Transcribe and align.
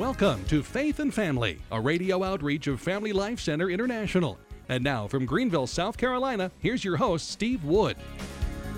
Welcome 0.00 0.42
to 0.46 0.62
Faith 0.62 0.98
and 0.98 1.12
Family, 1.12 1.58
a 1.70 1.78
radio 1.78 2.24
outreach 2.24 2.66
of 2.68 2.80
Family 2.80 3.12
Life 3.12 3.38
Center 3.38 3.68
International. 3.68 4.38
And 4.70 4.82
now 4.82 5.06
from 5.06 5.26
Greenville, 5.26 5.66
South 5.66 5.98
Carolina, 5.98 6.50
here's 6.58 6.82
your 6.82 6.96
host, 6.96 7.30
Steve 7.30 7.62
Wood. 7.64 7.98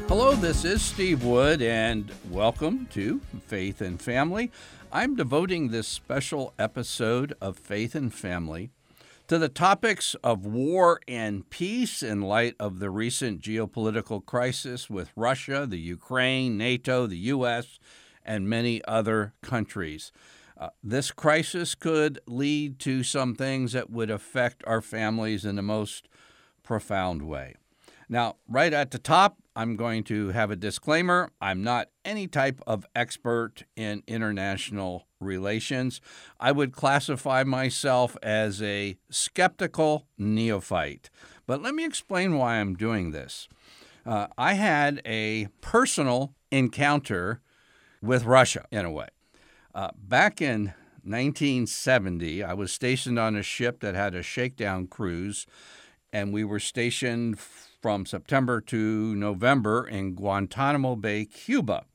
Hello, 0.09 0.35
this 0.35 0.65
is 0.65 0.83
Steve 0.83 1.23
Wood, 1.23 1.63
and 1.63 2.11
welcome 2.29 2.89
to 2.95 3.21
Faith 3.47 3.81
and 3.81 4.03
Family. 4.03 4.51
I'm 4.91 5.15
devoting 5.15 5.69
this 5.69 5.87
special 5.87 6.55
episode 6.59 7.35
of 7.41 7.57
Faith 7.57 7.95
and 7.95 8.13
Family 8.13 8.71
to 9.29 9.39
the 9.39 9.49
topics 9.49 10.17
of 10.25 10.45
war 10.45 11.01
and 11.07 11.49
peace 11.51 12.03
in 12.03 12.23
light 12.23 12.57
of 12.59 12.81
the 12.81 12.91
recent 12.91 13.41
geopolitical 13.41 14.27
crisis 14.27 14.91
with 14.91 15.13
Russia, 15.15 15.67
the 15.69 15.79
Ukraine, 15.79 16.59
NATO, 16.59 17.07
the 17.07 17.17
U.S., 17.17 17.79
and 18.25 18.49
many 18.49 18.85
other 18.87 19.35
countries. 19.41 20.11
Uh, 20.63 20.69
this 20.81 21.11
crisis 21.11 21.75
could 21.75 22.21
lead 22.25 22.79
to 22.79 23.03
some 23.03 23.35
things 23.35 23.73
that 23.73 23.91
would 23.91 24.11
affect 24.11 24.63
our 24.65 24.81
families 24.81 25.45
in 25.45 25.57
the 25.57 25.63
most 25.63 26.07
profound 26.63 27.23
way. 27.23 27.57
Now, 28.09 28.37
right 28.47 28.73
at 28.73 28.93
the 28.93 29.01
top, 29.01 29.39
I'm 29.57 29.75
going 29.75 30.05
to 30.05 30.29
have 30.29 30.53
a 30.53 30.57
disclaimer. 30.57 31.31
I'm 31.41 31.65
not 31.65 31.89
any 32.05 32.29
type 32.29 32.61
of 32.65 32.87
expert 32.95 33.65
in 33.75 34.05
international 34.07 35.09
relations. 35.19 36.01
I 36.39 36.53
would 36.53 36.73
classify 36.73 37.43
myself 37.43 38.17
as 38.23 38.63
a 38.63 38.97
skeptical 39.11 40.07
neophyte. 40.17 41.11
But 41.45 41.61
let 41.61 41.75
me 41.75 41.85
explain 41.85 42.39
why 42.39 42.61
I'm 42.61 42.77
doing 42.77 43.11
this. 43.11 43.49
Uh, 44.07 44.29
I 44.39 44.55
had 44.55 45.03
a 45.05 45.49
personal 45.61 46.35
encounter 46.53 47.41
with 48.01 48.23
Russia, 48.23 48.67
in 48.71 48.85
a 48.85 48.93
way. 48.93 49.09
Uh, 49.75 49.89
back 49.97 50.43
in 50.43 50.75
1970, 51.03 52.45
I 52.45 52.53
was 52.53 52.71
stationed 52.71 53.19
on 53.19 53.35
a 53.35 53.43
ship 53.43 53.81
that 53.81 53.95
had 53.95 54.15
a 54.15 54.23
shakedown 54.23 54.87
cruise, 54.87 55.47
and 56.13 56.31
we 56.31 56.45
were 56.45 56.61
stationed 56.61 57.39
from 57.39 58.05
September 58.05 58.61
to 58.61 59.15
November 59.15 59.87
in 59.87 60.15
Guantanamo 60.15 60.95
Bay, 60.95 61.25
Cuba. 61.25 61.87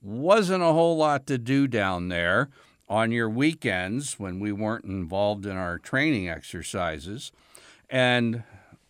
Wasn't 0.00 0.62
a 0.62 0.72
whole 0.72 0.96
lot 0.96 1.26
to 1.26 1.36
do 1.36 1.68
down 1.68 2.08
there 2.08 2.48
on 2.88 3.12
your 3.12 3.28
weekends 3.28 4.18
when 4.18 4.40
we 4.40 4.50
weren't 4.50 4.86
involved 4.86 5.44
in 5.44 5.56
our 5.56 5.78
training 5.78 6.30
exercises. 6.30 7.30
And 7.90 8.42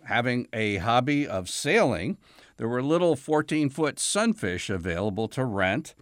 having 0.05 0.47
a 0.53 0.77
hobby 0.77 1.27
of 1.27 1.51
sailing, 1.51 2.19
there 2.57 2.69
were 2.69 2.83
little 2.83 3.17
14 3.17 3.69
foot 3.69 3.99
sunfish 3.99 4.71
available 4.71 5.27
to 5.29 5.45
rent. 5.45 5.97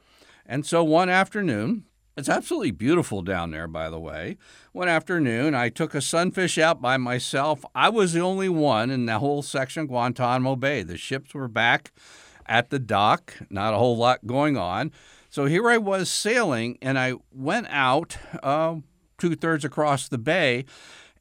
And 0.44 0.66
so 0.66 0.84
one 0.84 1.08
afternoon, 1.08 1.84
it's 2.16 2.28
absolutely 2.28 2.72
beautiful 2.72 3.22
down 3.22 3.50
there, 3.50 3.69
by 3.69 3.89
the 3.89 3.98
way. 3.98 4.36
One 4.72 4.89
afternoon, 4.89 5.55
I 5.55 5.69
took 5.69 5.94
a 5.94 6.00
sunfish 6.00 6.58
out 6.58 6.83
by 6.83 6.97
myself. 6.97 7.64
I 7.75 7.89
was 7.89 8.12
the 8.12 8.20
only 8.20 8.48
one 8.48 8.91
in 8.91 9.06
the 9.06 9.19
whole 9.19 9.42
section 9.42 9.83
of 9.83 9.89
Guantanamo 9.89 10.56
Bay. 10.56 10.83
The 10.83 10.97
ships 10.97 11.34
were 11.34 11.48
back 11.48 11.92
at 12.47 12.70
the 12.70 12.78
dock, 12.78 13.34
not 13.48 13.75
a 13.75 13.78
whole 13.78 13.97
lot 13.97 14.27
going 14.27 14.56
on. 14.56 14.92
So 15.30 15.47
here 15.47 15.70
I 15.70 15.78
was 15.78 16.11
sailing, 16.11 16.77
and 16.83 16.98
I 16.98 17.14
went 17.30 17.69
out 17.70 18.19
uh, 18.42 18.77
two 19.17 19.36
thirds 19.36 19.64
across 19.64 20.08
the 20.08 20.19
bay, 20.19 20.64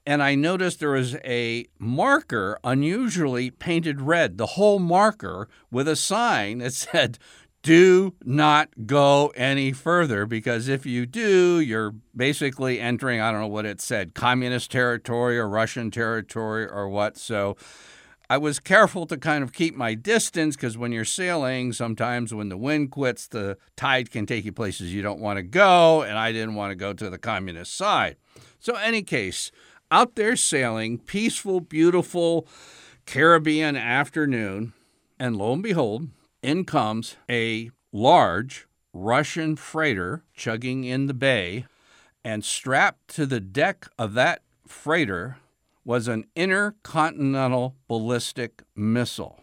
and 0.06 0.24
I 0.24 0.34
noticed 0.34 0.80
there 0.80 0.90
was 0.90 1.16
a 1.24 1.68
marker 1.78 2.58
unusually 2.64 3.52
painted 3.52 4.02
red, 4.02 4.40
the 4.40 4.48
whole 4.48 4.80
marker 4.80 5.48
with 5.70 5.88
a 5.88 5.96
sign 5.96 6.58
that 6.58 6.74
said, 6.74 7.20
do 7.70 8.16
not 8.25 8.88
go 8.88 9.28
any 9.36 9.72
further 9.72 10.25
because 10.25 10.67
if 10.67 10.88
you 10.88 11.06
do, 11.06 11.59
you're 11.59 11.92
basically 12.16 12.80
entering, 12.80 13.22
I 13.22 13.31
don't 13.31 13.42
know 13.42 13.48
what 13.48 13.67
it 13.67 13.80
said, 13.80 14.16
communist 14.16 14.72
territory 14.72 15.38
or 15.38 15.48
Russian 15.48 15.92
territory 15.92 16.68
or 16.68 16.90
what. 16.90 17.16
So 17.16 17.57
I 18.28 18.40
was 18.40 18.57
careful 18.57 19.06
to 19.06 19.18
kind 19.18 19.44
of 19.44 19.53
keep 19.53 19.75
my 19.75 19.94
distance 19.94 20.56
because 20.56 20.80
when 20.80 20.91
you're 20.91 21.06
sailing, 21.06 21.72
sometimes 21.72 22.34
when 22.34 22.50
the 22.50 22.57
wind 22.57 22.90
quits, 22.90 23.28
the 23.28 23.56
tide 23.75 24.09
can 24.09 24.25
take 24.25 24.46
you 24.46 24.51
places 24.51 24.91
you 24.91 25.03
don't 25.03 25.19
want 25.19 25.38
to 25.38 25.44
go. 25.44 26.01
And 26.01 26.18
I 26.18 26.31
didn't 26.31 26.56
want 26.56 26.72
to 26.72 26.75
go 26.75 26.91
to 26.91 27.07
the 27.07 27.19
communist 27.19 27.78
side. 27.78 28.16
So, 28.59 28.78
any 28.78 29.03
case, 29.03 29.51
out 29.91 30.16
there 30.16 30.36
sailing, 30.36 30.97
peaceful, 30.97 31.59
beautiful 31.59 32.47
Caribbean 33.06 33.75
afternoon. 33.75 34.74
And 35.19 35.36
lo 35.38 35.53
and 35.53 35.62
behold, 35.62 36.07
in 36.41 36.66
comes 36.66 37.16
a 37.29 37.72
large 37.91 38.67
Russian 38.94 39.55
freighter 39.55 40.23
chugging 40.33 40.83
in 40.83 41.07
the 41.07 41.13
bay, 41.13 41.66
and 42.23 42.44
strapped 42.44 43.07
to 43.16 43.25
the 43.25 43.39
deck 43.39 43.88
of 43.97 44.13
that 44.13 44.41
freighter 44.67 45.38
was 45.85 46.07
an 46.07 46.25
intercontinental 46.35 47.75
ballistic 47.88 48.63
missile. 48.75 49.39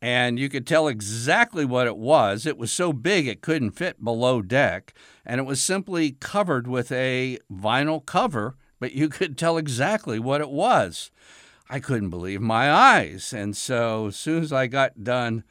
And 0.00 0.38
you 0.38 0.48
could 0.48 0.66
tell 0.66 0.86
exactly 0.86 1.64
what 1.64 1.88
it 1.88 1.96
was. 1.96 2.46
It 2.46 2.56
was 2.56 2.70
so 2.70 2.92
big 2.92 3.26
it 3.26 3.40
couldn't 3.40 3.72
fit 3.72 4.02
below 4.02 4.42
deck, 4.42 4.94
and 5.26 5.40
it 5.40 5.44
was 5.44 5.62
simply 5.62 6.12
covered 6.12 6.68
with 6.68 6.92
a 6.92 7.38
vinyl 7.52 8.04
cover, 8.04 8.56
but 8.78 8.92
you 8.92 9.08
could 9.08 9.36
tell 9.36 9.56
exactly 9.56 10.18
what 10.18 10.40
it 10.40 10.50
was. 10.50 11.10
I 11.68 11.80
couldn't 11.80 12.10
believe 12.10 12.40
my 12.40 12.70
eyes. 12.70 13.32
And 13.32 13.56
so, 13.56 14.06
as 14.06 14.16
soon 14.16 14.42
as 14.42 14.52
I 14.52 14.68
got 14.68 15.04
done 15.04 15.44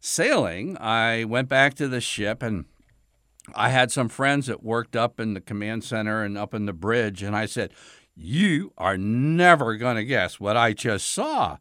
sailing, 0.00 0.76
I 0.78 1.24
went 1.24 1.48
back 1.48 1.74
to 1.74 1.88
the 1.88 2.00
ship 2.00 2.42
and 2.42 2.64
I 3.54 3.70
had 3.70 3.90
some 3.90 4.08
friends 4.08 4.46
that 4.46 4.62
worked 4.62 4.96
up 4.96 5.18
in 5.20 5.34
the 5.34 5.40
command 5.40 5.84
center 5.84 6.22
and 6.22 6.36
up 6.36 6.54
in 6.54 6.66
the 6.66 6.72
bridge, 6.72 7.22
and 7.22 7.34
I 7.34 7.46
said, 7.46 7.72
You 8.14 8.72
are 8.76 8.98
never 8.98 9.76
going 9.76 9.96
to 9.96 10.04
guess 10.04 10.38
what 10.38 10.56
I 10.56 10.72
just 10.72 11.08
saw. 11.08 11.58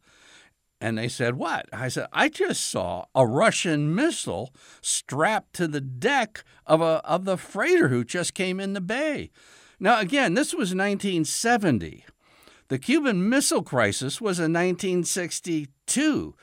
And 0.79 0.97
they 0.97 1.07
said, 1.07 1.35
What? 1.35 1.67
I 1.73 1.87
said, 1.87 2.07
I 2.11 2.29
just 2.29 2.67
saw 2.67 3.05
a 3.15 3.25
Russian 3.25 3.93
missile 3.93 4.53
strapped 4.81 5.53
to 5.53 5.67
the 5.67 5.81
deck 5.81 6.43
of, 6.65 6.81
a, 6.81 7.01
of 7.05 7.25
the 7.25 7.37
freighter 7.37 7.87
who 7.87 8.03
just 8.03 8.33
came 8.33 8.59
in 8.59 8.73
the 8.73 8.81
bay. 8.81 9.31
Now, 9.79 9.99
again, 9.99 10.33
this 10.33 10.53
was 10.53 10.75
1970. 10.75 12.05
The 12.69 12.79
Cuban 12.79 13.29
Missile 13.29 13.63
Crisis 13.63 14.19
was 14.19 14.39
in 14.39 14.51
1962 14.51 16.35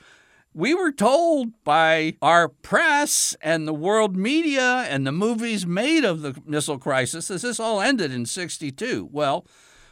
we 0.55 0.73
were 0.73 0.91
told 0.91 1.51
by 1.65 2.15
our 2.21 2.47
press 2.47 3.35
and 3.41 3.67
the 3.67 3.73
world 3.73 4.15
media 4.15 4.85
and 4.89 5.05
the 5.05 5.11
movies 5.11 5.67
made 5.67 6.05
of 6.05 6.21
the 6.21 6.41
missile 6.45 6.79
crisis 6.79 7.27
that 7.27 7.41
this 7.41 7.59
all 7.59 7.81
ended 7.81 8.13
in 8.13 8.25
62. 8.25 9.09
Well, 9.11 9.45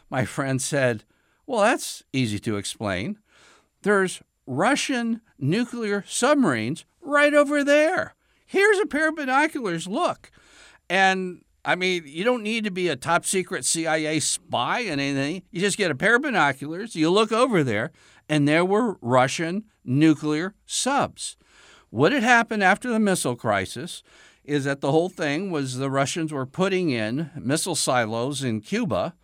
my 0.08 0.24
friend 0.24 0.60
said, 0.60 1.04
Well, 1.46 1.60
that's 1.60 2.02
easy 2.14 2.38
to 2.40 2.56
explain. 2.56 3.18
There's 3.82 4.22
Russian 4.46 5.20
nuclear 5.38 6.02
submarines 6.08 6.86
right 7.02 7.34
over 7.34 7.62
there. 7.62 8.14
Here's 8.46 8.78
a 8.78 8.86
pair 8.86 9.10
of 9.10 9.16
binoculars. 9.16 9.86
Look. 9.86 10.30
And 10.88 11.42
I 11.62 11.76
mean, 11.76 12.04
you 12.06 12.24
don't 12.24 12.42
need 12.42 12.64
to 12.64 12.70
be 12.70 12.88
a 12.88 12.96
top 12.96 13.26
secret 13.26 13.66
CIA 13.66 14.20
spy 14.20 14.80
and 14.80 14.98
anything. 14.98 15.42
You 15.50 15.60
just 15.60 15.78
get 15.78 15.90
a 15.90 15.94
pair 15.94 16.16
of 16.16 16.22
binoculars, 16.22 16.94
you 16.94 17.10
look 17.10 17.32
over 17.32 17.62
there, 17.62 17.90
and 18.28 18.46
there 18.46 18.64
were 18.64 18.96
Russian 19.00 19.64
nuclear 19.84 20.54
subs. 20.66 21.36
What 21.90 22.12
had 22.12 22.22
happened 22.22 22.62
after 22.62 22.88
the 22.88 22.98
missile 22.98 23.36
crisis 23.36 24.02
is 24.44 24.64
that 24.64 24.80
the 24.80 24.90
whole 24.90 25.08
thing 25.08 25.50
was 25.50 25.76
the 25.76 25.90
Russians 25.90 26.32
were 26.32 26.46
putting 26.46 26.90
in 26.90 27.30
missile 27.36 27.74
silos 27.74 28.42
in 28.42 28.60
Cuba, 28.60 29.14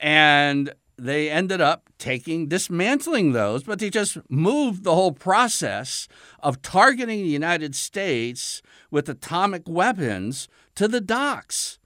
and 0.00 0.72
they 0.98 1.30
ended 1.30 1.60
up 1.60 1.88
taking 1.98 2.48
dismantling 2.48 3.32
those, 3.32 3.62
but 3.62 3.78
they 3.78 3.90
just 3.90 4.18
moved 4.28 4.84
the 4.84 4.94
whole 4.94 5.12
process 5.12 6.08
of 6.40 6.62
targeting 6.62 7.22
the 7.22 7.28
United 7.28 7.74
States 7.74 8.62
with 8.90 9.08
atomic 9.08 9.62
weapons 9.66 10.48
to 10.74 10.88
the 10.88 11.00
docks. 11.00 11.78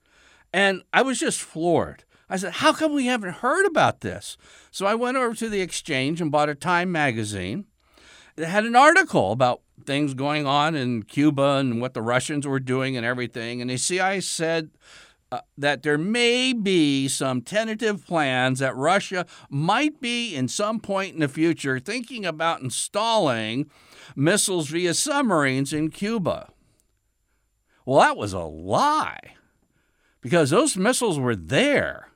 And 0.53 0.83
I 0.93 1.03
was 1.03 1.19
just 1.19 1.41
floored. 1.41 2.05
I 2.29 2.37
said, 2.37 2.55
How 2.55 2.73
come 2.73 2.95
we 2.95 3.07
haven't 3.07 3.35
heard 3.35 3.67
about 3.67 4.01
this? 4.01 4.37
So 4.71 4.87
I 4.87 4.95
went 4.95 5.17
over 5.17 5.35
to 5.35 5.49
the 5.49 5.61
exchange 5.61 6.21
and 6.21 6.31
bought 6.31 6.49
a 6.49 6.55
Time 6.55 6.91
magazine. 6.91 7.67
It 8.37 8.47
had 8.47 8.65
an 8.65 8.77
article 8.77 9.33
about 9.33 9.63
things 9.85 10.15
going 10.15 10.47
on 10.47 10.75
in 10.75 11.05
Cuba 11.05 11.57
and 11.57 11.81
what 11.81 11.95
the 11.95 12.03
Russians 12.03 12.47
were 12.47 12.61
doing 12.61 12.97
and 12.97 13.07
everything. 13.07 13.61
And 13.61 13.71
the 13.71 13.77
CIA 13.77 14.21
said 14.21 14.71
uh, 15.33 15.41
that 15.57 15.83
there 15.83 15.99
may 15.99 16.53
be 16.53 17.09
some 17.09 17.41
tentative 17.41 18.07
plans 18.07 18.59
that 18.59 18.77
Russia 18.77 19.27
might 19.49 20.01
be, 20.01 20.35
in 20.35 20.49
some 20.49 20.81
point 20.81 21.15
in 21.15 21.21
the 21.21 21.29
future, 21.29 21.79
thinking 21.79 22.27
about 22.27 22.61
installing 22.61 23.71
missiles 24.15 24.69
via 24.69 24.95
submarines 24.95 25.73
in 25.73 25.91
Cuba. 25.91 26.51
Well, 27.85 28.01
that 28.01 28.17
was 28.17 28.33
a 28.33 28.41
lie 28.41 29.35
because 30.21 30.51
those 30.51 30.77
missiles 30.77 31.19
were 31.19 31.37
there. 31.37 32.09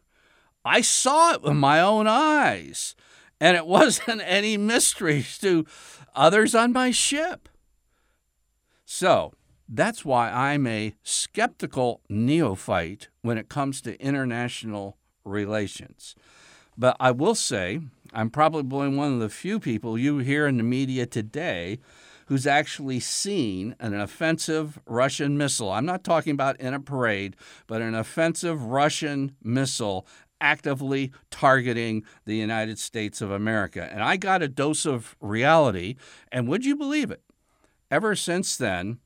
I 0.64 0.80
saw 0.80 1.32
it 1.32 1.42
with 1.42 1.54
my 1.54 1.80
own 1.80 2.06
eyes, 2.06 2.94
and 3.40 3.56
it 3.56 3.66
wasn't 3.78 4.22
any 4.24 4.56
mystery 4.56 5.24
to 5.40 5.66
others 6.14 6.54
on 6.54 6.72
my 6.72 6.90
ship. 6.90 7.48
So, 8.84 9.32
That's 9.72 10.04
why 10.04 10.30
I'm 10.30 10.66
a 10.66 10.94
skeptical 11.04 12.00
neophyte 12.08 13.08
when 13.22 13.38
it 13.38 13.48
comes 13.48 13.80
to 13.82 14.00
international 14.02 14.96
relations. 15.24 16.16
But 16.76 16.96
I 16.98 17.12
will 17.12 17.36
say, 17.36 17.80
I'm 18.12 18.30
probably 18.30 18.88
one 18.88 19.12
of 19.12 19.20
the 19.20 19.28
few 19.28 19.60
people 19.60 19.96
you 19.96 20.18
hear 20.18 20.48
in 20.48 20.56
the 20.56 20.64
media 20.64 21.06
today 21.06 21.78
who's 22.26 22.46
actually 22.46 23.00
seen 23.00 23.76
an 23.80 23.94
offensive 23.94 24.78
Russian 24.86 25.36
missile. 25.36 25.70
I'm 25.70 25.84
not 25.84 26.04
talking 26.04 26.32
about 26.32 26.60
in 26.60 26.74
a 26.74 26.80
parade, 26.80 27.36
but 27.66 27.82
an 27.82 27.94
offensive 27.94 28.62
Russian 28.64 29.36
missile 29.42 30.06
actively 30.40 31.12
targeting 31.30 32.04
the 32.24 32.36
United 32.36 32.78
States 32.78 33.20
of 33.20 33.30
America. 33.30 33.88
And 33.90 34.02
I 34.02 34.16
got 34.16 34.42
a 34.42 34.48
dose 34.48 34.86
of 34.86 35.16
reality, 35.20 35.96
and 36.32 36.48
would 36.48 36.64
you 36.64 36.76
believe 36.76 37.10
it? 37.10 37.22
Ever 37.90 38.14
since 38.14 38.56
then, 38.56 38.98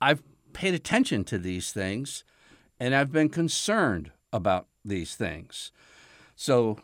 I've 0.00 0.22
paid 0.52 0.74
attention 0.74 1.24
to 1.24 1.38
these 1.38 1.72
things 1.72 2.24
and 2.80 2.94
I've 2.94 3.12
been 3.12 3.28
concerned 3.28 4.10
about 4.32 4.66
these 4.84 5.14
things. 5.14 5.70
So, 6.34 6.78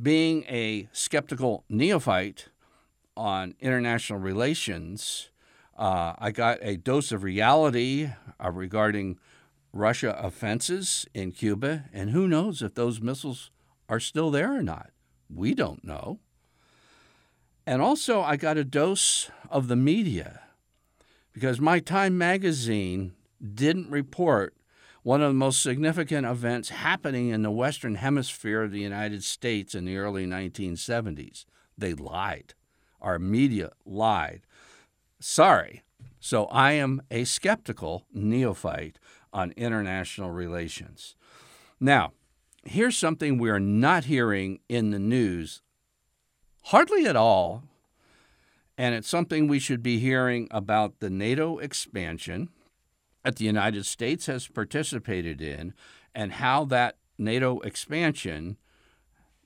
being 0.00 0.44
a 0.44 0.88
skeptical 0.92 1.64
neophyte 1.70 2.48
on 3.16 3.54
international 3.60 4.18
relations, 4.18 5.30
uh, 5.78 6.14
I 6.18 6.32
got 6.32 6.58
a 6.60 6.76
dose 6.76 7.12
of 7.12 7.22
reality 7.22 8.10
uh, 8.44 8.50
regarding 8.50 9.18
Russia 9.76 10.18
offenses 10.18 11.06
in 11.14 11.32
Cuba, 11.32 11.84
and 11.92 12.10
who 12.10 12.26
knows 12.26 12.62
if 12.62 12.74
those 12.74 13.00
missiles 13.00 13.50
are 13.88 14.00
still 14.00 14.30
there 14.30 14.56
or 14.56 14.62
not. 14.62 14.90
We 15.32 15.54
don't 15.54 15.84
know. 15.84 16.18
And 17.66 17.82
also, 17.82 18.22
I 18.22 18.36
got 18.36 18.56
a 18.56 18.64
dose 18.64 19.30
of 19.50 19.68
the 19.68 19.76
media 19.76 20.42
because 21.32 21.60
my 21.60 21.80
Time 21.80 22.16
magazine 22.16 23.12
didn't 23.54 23.90
report 23.90 24.54
one 25.02 25.20
of 25.20 25.28
the 25.30 25.34
most 25.34 25.62
significant 25.62 26.26
events 26.26 26.70
happening 26.70 27.28
in 27.28 27.42
the 27.42 27.50
Western 27.50 27.96
Hemisphere 27.96 28.62
of 28.62 28.72
the 28.72 28.80
United 28.80 29.22
States 29.22 29.74
in 29.74 29.84
the 29.84 29.96
early 29.96 30.26
1970s. 30.26 31.44
They 31.76 31.94
lied. 31.94 32.54
Our 33.00 33.18
media 33.18 33.70
lied. 33.84 34.42
Sorry. 35.20 35.82
So 36.18 36.46
I 36.46 36.72
am 36.72 37.02
a 37.10 37.24
skeptical 37.24 38.06
neophyte 38.12 38.98
on 39.36 39.52
international 39.54 40.30
relations. 40.30 41.14
Now, 41.78 42.12
here's 42.64 42.96
something 42.96 43.36
we're 43.36 43.58
not 43.58 44.04
hearing 44.04 44.60
in 44.66 44.90
the 44.90 44.98
news 44.98 45.60
hardly 46.64 47.06
at 47.06 47.16
all, 47.16 47.62
and 48.78 48.94
it's 48.94 49.08
something 49.08 49.46
we 49.46 49.58
should 49.58 49.82
be 49.82 49.98
hearing 49.98 50.48
about 50.50 51.00
the 51.00 51.10
NATO 51.10 51.58
expansion 51.58 52.48
that 53.24 53.36
the 53.36 53.44
United 53.44 53.84
States 53.84 54.24
has 54.24 54.48
participated 54.48 55.42
in 55.42 55.74
and 56.14 56.32
how 56.32 56.64
that 56.64 56.96
NATO 57.18 57.60
expansion 57.60 58.56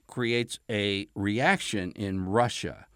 creates 0.07 0.61
a 0.71 1.09
reaction 1.17 1.91
in 1.93 2.27
Russia. 2.27 2.87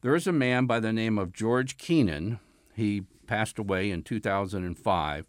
There 0.00 0.14
is 0.14 0.26
a 0.26 0.32
man 0.32 0.64
by 0.64 0.80
the 0.80 0.92
name 0.92 1.18
of 1.18 1.34
George 1.34 1.76
Kennan. 1.76 2.40
He 2.74 3.02
passed 3.30 3.60
away 3.60 3.92
in 3.92 4.02
2005, 4.02 5.24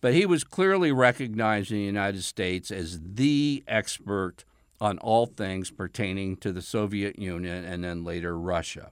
but 0.00 0.14
he 0.14 0.24
was 0.24 0.42
clearly 0.42 0.90
recognized 0.90 1.70
in 1.70 1.76
the 1.76 1.84
United 1.84 2.24
States 2.24 2.70
as 2.70 2.98
the 2.98 3.62
expert 3.68 4.46
on 4.80 4.96
all 5.00 5.26
things 5.26 5.70
pertaining 5.70 6.34
to 6.38 6.50
the 6.50 6.62
Soviet 6.62 7.18
Union 7.18 7.62
and 7.62 7.84
then 7.84 8.04
later 8.04 8.38
Russia. 8.38 8.90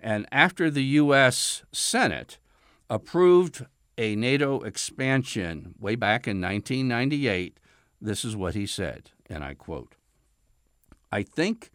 And 0.00 0.26
after 0.32 0.72
the 0.72 0.82
U.S. 1.02 1.62
Senate 1.70 2.38
approved 2.90 3.64
a 3.96 4.16
NATO 4.16 4.60
expansion 4.62 5.76
way 5.78 5.94
back 5.94 6.26
in 6.26 6.40
1998, 6.40 7.60
this 8.00 8.24
is 8.24 8.34
what 8.34 8.56
he 8.56 8.66
said, 8.66 9.12
and 9.30 9.44
I 9.44 9.54
quote 9.54 9.94
I 11.12 11.22
think 11.22 11.70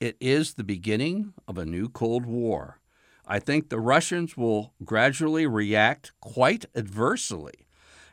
it 0.00 0.18
is 0.20 0.52
the 0.52 0.64
beginning 0.64 1.32
of 1.48 1.56
a 1.56 1.64
new 1.64 1.88
Cold 1.88 2.26
War. 2.26 2.78
I 3.26 3.38
think 3.38 3.68
the 3.68 3.80
Russians 3.80 4.36
will 4.36 4.72
gradually 4.84 5.46
react 5.46 6.12
quite 6.20 6.66
adversely, 6.74 7.66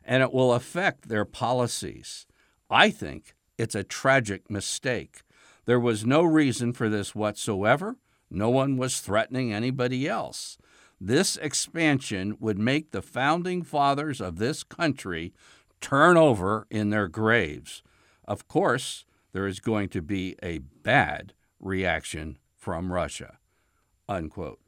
and 0.03 0.21
it 0.21 0.31
will 0.31 0.53
affect 0.53 1.09
their 1.09 1.25
policies. 1.25 2.27
I 2.69 2.89
think 2.89 3.35
it's 3.57 3.75
a 3.75 3.83
tragic 3.83 4.49
mistake. 4.49 5.21
There 5.65 5.79
was 5.79 6.05
no 6.05 6.23
reason 6.23 6.73
for 6.73 6.89
this 6.89 7.15
whatsoever. 7.15 7.97
No 8.29 8.49
one 8.49 8.77
was 8.77 8.99
threatening 8.99 9.51
anybody 9.51 10.07
else. 10.07 10.57
This 11.01 11.37
expansion 11.37 12.37
would 12.39 12.59
make 12.59 12.91
the 12.91 13.01
founding 13.01 13.63
fathers 13.63 14.21
of 14.21 14.37
this 14.37 14.63
country 14.63 15.33
turn 15.81 16.17
over 16.17 16.67
in 16.69 16.89
their 16.89 17.07
graves. 17.07 17.81
Of 18.25 18.47
course, 18.47 19.05
there 19.31 19.47
is 19.47 19.59
going 19.59 19.89
to 19.89 20.01
be 20.01 20.35
a 20.43 20.59
bad 20.59 21.33
reaction 21.59 22.37
from 22.55 22.91
Russia. 22.91 23.37
Unquote. 24.07 24.59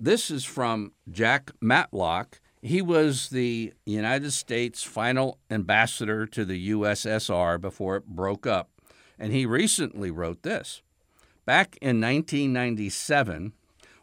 This 0.00 0.30
is 0.30 0.44
from 0.44 0.92
Jack 1.10 1.50
Matlock. 1.60 2.40
He 2.62 2.80
was 2.80 3.30
the 3.30 3.72
United 3.84 4.30
States 4.30 4.84
final 4.84 5.40
ambassador 5.50 6.24
to 6.24 6.44
the 6.44 6.70
USSR 6.70 7.60
before 7.60 7.96
it 7.96 8.06
broke 8.06 8.46
up, 8.46 8.70
and 9.18 9.32
he 9.32 9.44
recently 9.44 10.12
wrote 10.12 10.44
this. 10.44 10.82
Back 11.44 11.76
in 11.82 12.00
1997, 12.00 13.54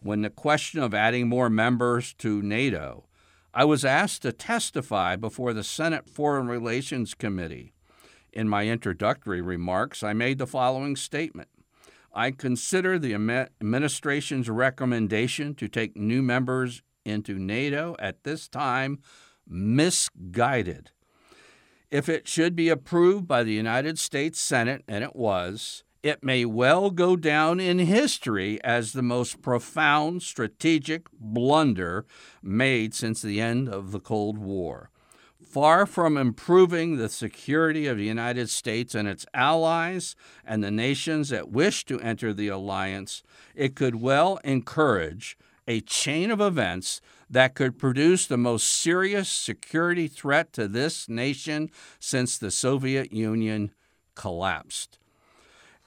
when 0.02 0.22
the 0.22 0.30
question 0.30 0.82
of 0.82 0.94
adding 0.94 1.30
more 1.30 1.50
members 1.50 2.14
to 2.16 2.42
NATO, 2.42 3.06
I 3.54 3.64
was 3.64 3.86
asked 3.86 4.24
to 4.24 4.34
testify 4.34 5.16
before 5.16 5.54
the 5.54 5.64
Senate 5.64 6.10
Foreign 6.10 6.50
Relations 6.50 7.14
Committee. 7.14 7.72
In 8.34 8.50
my 8.50 8.68
introductory 8.68 9.40
remarks, 9.40 10.04
I 10.04 10.12
made 10.12 10.40
the 10.40 10.48
following 10.48 10.98
statement 10.98 11.48
I 12.16 12.32
consider 12.32 12.98
the 12.98 13.14
administration's 13.14 14.50
recommendation 14.50 15.54
to 15.56 15.68
take 15.68 15.98
new 15.98 16.24
members 16.24 16.82
into 17.04 17.38
NATO 17.38 17.98
at 18.00 18.24
this 18.24 18.48
time 18.48 19.00
misguided. 19.46 20.92
If 21.92 22.08
it 22.08 22.28
should 22.28 22.56
be 22.56 22.70
approved 22.70 23.28
by 23.28 23.44
the 23.44 23.54
United 23.54 24.00
States 24.00 24.40
Senate, 24.40 24.84
and 24.88 25.04
it 25.04 25.16
was, 25.16 25.84
it 26.04 26.24
may 26.24 26.46
well 26.46 26.90
go 26.90 27.16
down 27.16 27.60
in 27.60 27.80
history 27.80 28.64
as 28.64 28.94
the 28.94 29.02
most 29.02 29.42
profound 29.42 30.24
strategic 30.24 31.08
blunder 31.20 32.06
made 32.42 32.94
since 32.94 33.22
the 33.22 33.42
end 33.42 33.68
of 33.68 33.92
the 33.92 34.00
Cold 34.00 34.38
War. 34.38 34.90
Far 35.46 35.86
from 35.86 36.18
improving 36.18 36.98
the 36.98 37.08
security 37.08 37.88
of 37.88 37.98
the 37.98 38.04
United 38.04 38.50
States 38.50 38.94
and 38.94 39.08
its 39.08 39.26
allies 39.34 40.16
and 40.46 40.64
the 40.64 40.72
nations 40.72 41.30
that 41.30 41.50
wish 41.50 41.86
to 41.86 42.00
enter 42.02 42.34
the 42.34 42.50
alliance, 42.50 43.24
it 43.56 43.76
could 43.76 43.96
well 43.96 44.38
encourage 44.44 45.38
a 45.68 45.82
chain 45.82 46.30
of 46.30 46.42
events 46.42 47.00
that 47.30 47.56
could 47.56 47.78
produce 47.78 48.28
the 48.28 48.38
most 48.38 48.68
serious 48.68 49.30
security 49.30 50.08
threat 50.08 50.52
to 50.54 50.68
this 50.68 51.08
nation 51.08 51.70
since 52.00 52.38
the 52.38 52.52
Soviet 52.52 53.14
Union 53.14 53.72
collapsed. 54.16 55.00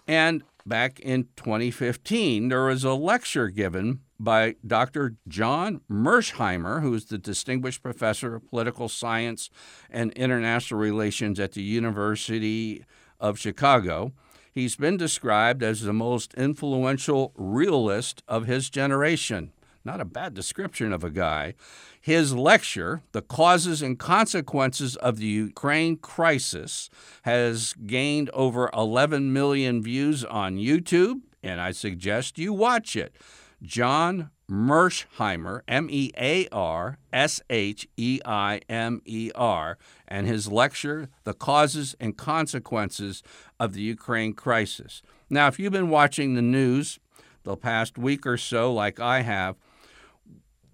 And 0.06 0.42
back 0.68 1.00
in 1.00 1.28
2015, 1.36 2.48
there 2.48 2.64
was 2.64 2.84
a 2.84 2.92
lecture 2.92 3.48
given 3.48 4.00
by 4.20 4.56
Dr. 4.66 5.16
John 5.26 5.80
Mearsheimer, 5.90 6.82
who 6.82 6.92
is 6.94 7.06
the 7.06 7.18
Distinguished 7.18 7.82
Professor 7.82 8.36
of 8.36 8.48
Political 8.48 8.88
Science 8.88 9.50
and 9.90 10.12
International 10.12 10.80
Relations 10.80 11.40
at 11.40 11.52
the 11.52 11.62
University 11.62 12.84
of 13.20 13.38
Chicago. 13.38 14.12
He's 14.52 14.76
been 14.76 14.96
described 14.96 15.62
as 15.62 15.82
the 15.82 15.92
most 15.92 16.34
influential 16.34 17.32
realist 17.36 18.22
of 18.26 18.46
his 18.46 18.70
generation. 18.70 19.52
Not 19.88 20.02
a 20.02 20.04
bad 20.04 20.34
description 20.34 20.92
of 20.92 21.02
a 21.02 21.08
guy. 21.08 21.54
His 21.98 22.34
lecture, 22.34 23.00
The 23.12 23.22
Causes 23.22 23.80
and 23.80 23.98
Consequences 23.98 24.96
of 24.96 25.16
the 25.16 25.24
Ukraine 25.24 25.96
Crisis, 25.96 26.90
has 27.22 27.72
gained 27.86 28.28
over 28.34 28.68
11 28.74 29.32
million 29.32 29.82
views 29.82 30.26
on 30.26 30.58
YouTube, 30.58 31.22
and 31.42 31.58
I 31.58 31.70
suggest 31.70 32.38
you 32.38 32.52
watch 32.52 32.96
it. 32.96 33.16
John 33.62 34.28
Mearsheimer, 34.50 35.62
M 35.66 35.88
E 35.90 36.12
A 36.18 36.46
R 36.52 36.98
S 37.10 37.40
H 37.48 37.88
E 37.96 38.20
I 38.26 38.60
M 38.68 39.00
E 39.06 39.30
R, 39.34 39.78
and 40.06 40.26
his 40.26 40.48
lecture, 40.48 41.08
The 41.24 41.32
Causes 41.32 41.96
and 41.98 42.14
Consequences 42.14 43.22
of 43.58 43.72
the 43.72 43.80
Ukraine 43.80 44.34
Crisis. 44.34 45.00
Now, 45.30 45.46
if 45.46 45.58
you've 45.58 45.72
been 45.72 45.88
watching 45.88 46.34
the 46.34 46.42
news 46.42 46.98
the 47.44 47.56
past 47.56 47.96
week 47.96 48.26
or 48.26 48.36
so, 48.36 48.70
like 48.70 49.00
I 49.00 49.22
have, 49.22 49.56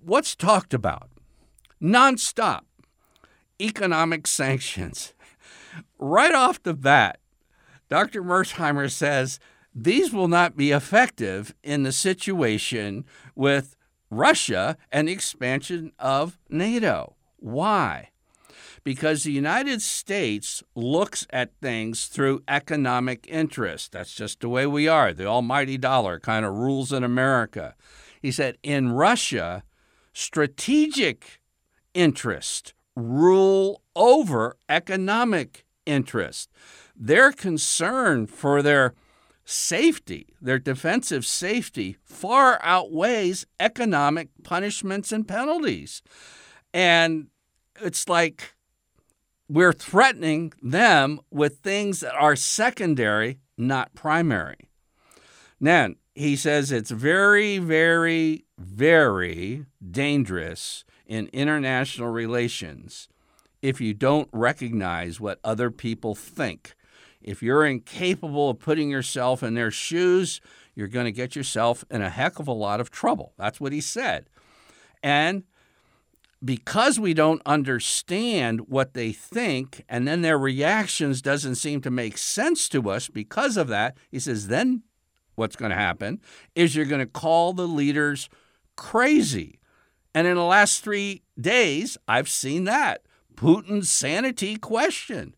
what's 0.05 0.35
talked 0.35 0.75
about? 0.75 1.11
Nonstop. 1.83 2.63
Economic 3.61 4.27
sanctions. 4.27 5.15
Right 5.99 6.35
off 6.35 6.63
the 6.63 6.75
bat, 6.75 7.21
Dr. 7.89 8.23
Mearsheimer 8.23 8.91
says 8.91 9.39
these 9.75 10.13
will 10.13 10.29
not 10.29 10.57
be 10.57 10.71
effective 10.71 11.55
in 11.63 11.83
the 11.83 11.93
situation 11.93 13.05
with 13.35 13.77
Russia 14.11 14.77
and 14.93 15.09
the 15.09 15.13
expansion 15.13 15.93
of 15.99 16.39
NATO. 16.49 17.17
Why? 17.39 18.11
Because 18.85 19.23
the 19.23 19.33
United 19.33 19.83
States 19.83 20.63
looks 20.75 21.27
at 21.31 21.59
things 21.61 22.07
through 22.07 22.43
economic 22.47 23.27
interest. 23.29 23.93
That's 23.93 24.15
just 24.15 24.41
the 24.41 24.49
way 24.49 24.67
we 24.67 24.87
are. 24.87 25.13
The 25.13 25.27
almighty 25.27 25.79
dollar 25.79 26.21
kind 26.21 26.45
of 26.45 26.55
rules 26.55 26.93
in 26.93 27.03
America. 27.03 27.75
He 28.21 28.31
said, 28.31 28.59
in 28.63 28.93
Russia, 28.93 29.65
strategic 30.15 31.41
interest 31.93 32.73
rule 32.97 33.83
over 33.95 34.57
economic 34.69 35.67
interest. 35.85 36.51
Their 36.97 37.33
concern 37.33 38.27
for 38.27 38.63
their 38.63 38.95
safety, 39.45 40.29
their 40.41 40.59
defensive 40.59 41.27
safety, 41.27 41.99
far 42.03 42.59
outweighs 42.63 43.45
economic 43.61 44.29
punishments 44.43 45.13
and 45.13 45.29
penalties. 45.29 46.03
And 46.73 47.27
it's 47.83 48.09
like 48.09 48.55
we're 49.49 49.73
threatening 49.73 50.53
them 50.63 51.21
with 51.31 51.59
things 51.59 52.01
that 52.01 52.15
are 52.15 52.37
secondary, 52.37 53.41
not 53.59 53.95
primary. 53.95 54.71
Then 55.61 55.97
he 56.15 56.37
says 56.37 56.73
it's 56.73 56.91
very, 56.91 57.59
very, 57.59 58.44
very 58.59 59.67
dangerous 59.91 60.85
in 61.07 61.29
international 61.33 62.09
relations 62.09 63.09
if 63.63 63.81
you 63.81 63.95
don't 63.95 64.29
recognize 64.33 65.21
what 65.21 65.41
other 65.43 65.71
people 65.71 66.15
think. 66.15 66.75
If 67.23 67.43
you're 67.43 67.65
incapable 67.65 68.51
of 68.51 68.59
putting 68.59 68.91
yourself 68.91 69.43
in 69.43 69.55
their 69.55 69.71
shoes, 69.71 70.41
you're 70.75 70.89
going 70.89 71.07
to 71.07 71.13
get 71.13 71.35
yourself 71.35 71.85
in 71.91 72.03
a 72.03 72.11
heck 72.11 72.39
of 72.39 72.47
a 72.47 72.53
lot 72.53 72.81
of 72.81 72.91
trouble. 72.91 73.33
That's 73.39 73.61
what 73.61 73.73
he 73.73 73.81
said. 73.81 74.29
And 75.03 75.45
because 76.45 77.01
we 77.01 77.15
don't 77.15 77.41
understand 77.47 78.69
what 78.69 78.93
they 78.93 79.13
think 79.13 79.83
and 79.89 80.07
then 80.07 80.21
their 80.21 80.39
reactions 80.39 81.23
doesn't 81.23 81.55
seem 81.55 81.81
to 81.81 81.91
make 81.91 82.19
sense 82.19 82.69
to 82.69 82.91
us 82.91 83.09
because 83.09 83.57
of 83.57 83.69
that, 83.69 83.97
he 84.11 84.19
says 84.19 84.49
then 84.49 84.83
what's 85.37 85.57
going 85.57 85.71
to 85.71 85.77
happen 85.77 86.21
is 86.55 86.77
you're 86.77 86.85
going 86.85 87.01
to 87.01 87.07
call 87.07 87.55
the 87.55 87.67
leaders 87.67 88.29
crazy. 88.77 89.61
And 90.15 90.27
in 90.27 90.37
the 90.37 90.45
last 90.45 90.85
3 90.85 91.23
days, 91.41 91.97
I've 92.07 92.29
seen 92.29 92.65
that. 92.65 93.03
Putin's 93.35 93.91
sanity 93.91 94.57
question. 94.57 95.35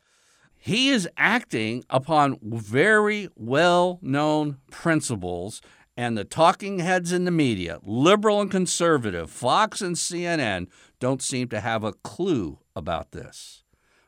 He 0.58 0.90
is 0.90 1.08
acting 1.16 1.84
upon 1.88 2.38
very 2.42 3.28
well 3.36 3.98
known 4.02 4.58
principles, 4.70 5.62
and 5.96 6.18
the 6.18 6.24
talking 6.24 6.80
heads 6.80 7.12
in 7.12 7.24
the 7.24 7.30
media, 7.30 7.78
liberal 7.82 8.40
and 8.40 8.50
conservative, 8.50 9.30
Fox 9.30 9.80
and 9.80 9.96
CNN, 9.96 10.66
don't 10.98 11.22
seem 11.22 11.48
to 11.48 11.60
have 11.60 11.84
a 11.84 11.92
clue 11.92 12.58
about 12.74 13.12
this. 13.12 13.62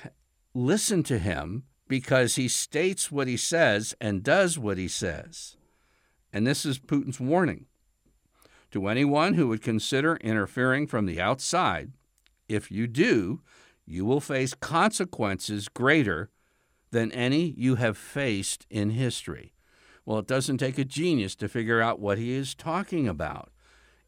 listen 0.54 1.02
to 1.04 1.18
him 1.18 1.64
because 1.88 2.36
he 2.36 2.50
states 2.50 3.14
what 3.14 3.30
he 3.30 3.38
says 3.38 3.96
and 4.02 4.22
does 4.22 4.60
what 4.60 4.78
he 4.78 4.90
says. 4.90 5.56
And 6.34 6.46
this 6.46 6.66
is 6.66 6.78
Putin's 6.78 7.22
warning 7.22 7.68
to 8.72 8.90
anyone 8.90 9.36
who 9.36 9.48
would 9.48 9.62
consider 9.62 10.18
interfering 10.18 10.86
from 10.86 11.06
the 11.06 11.22
outside. 11.22 11.94
If 12.50 12.70
you 12.70 12.86
do, 12.86 13.40
you 13.86 14.04
will 14.04 14.20
face 14.20 14.54
consequences 14.54 15.70
greater 15.70 16.32
than 16.92 17.14
any 17.14 17.54
you 17.56 17.76
have 17.76 17.98
faced 17.98 18.68
in 18.70 18.90
history. 18.90 19.55
Well, 20.06 20.20
it 20.20 20.28
doesn't 20.28 20.60
take 20.60 20.78
a 20.78 20.86
genius 20.86 21.36
to 21.38 21.50
figure 21.50 21.82
out 21.82 22.00
what 22.00 22.18
he 22.18 22.34
is 22.34 22.54
talking 22.54 23.08
about. 23.08 23.52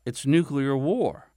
It's 0.05 0.25
nuclear 0.25 0.77
war. 0.77 1.31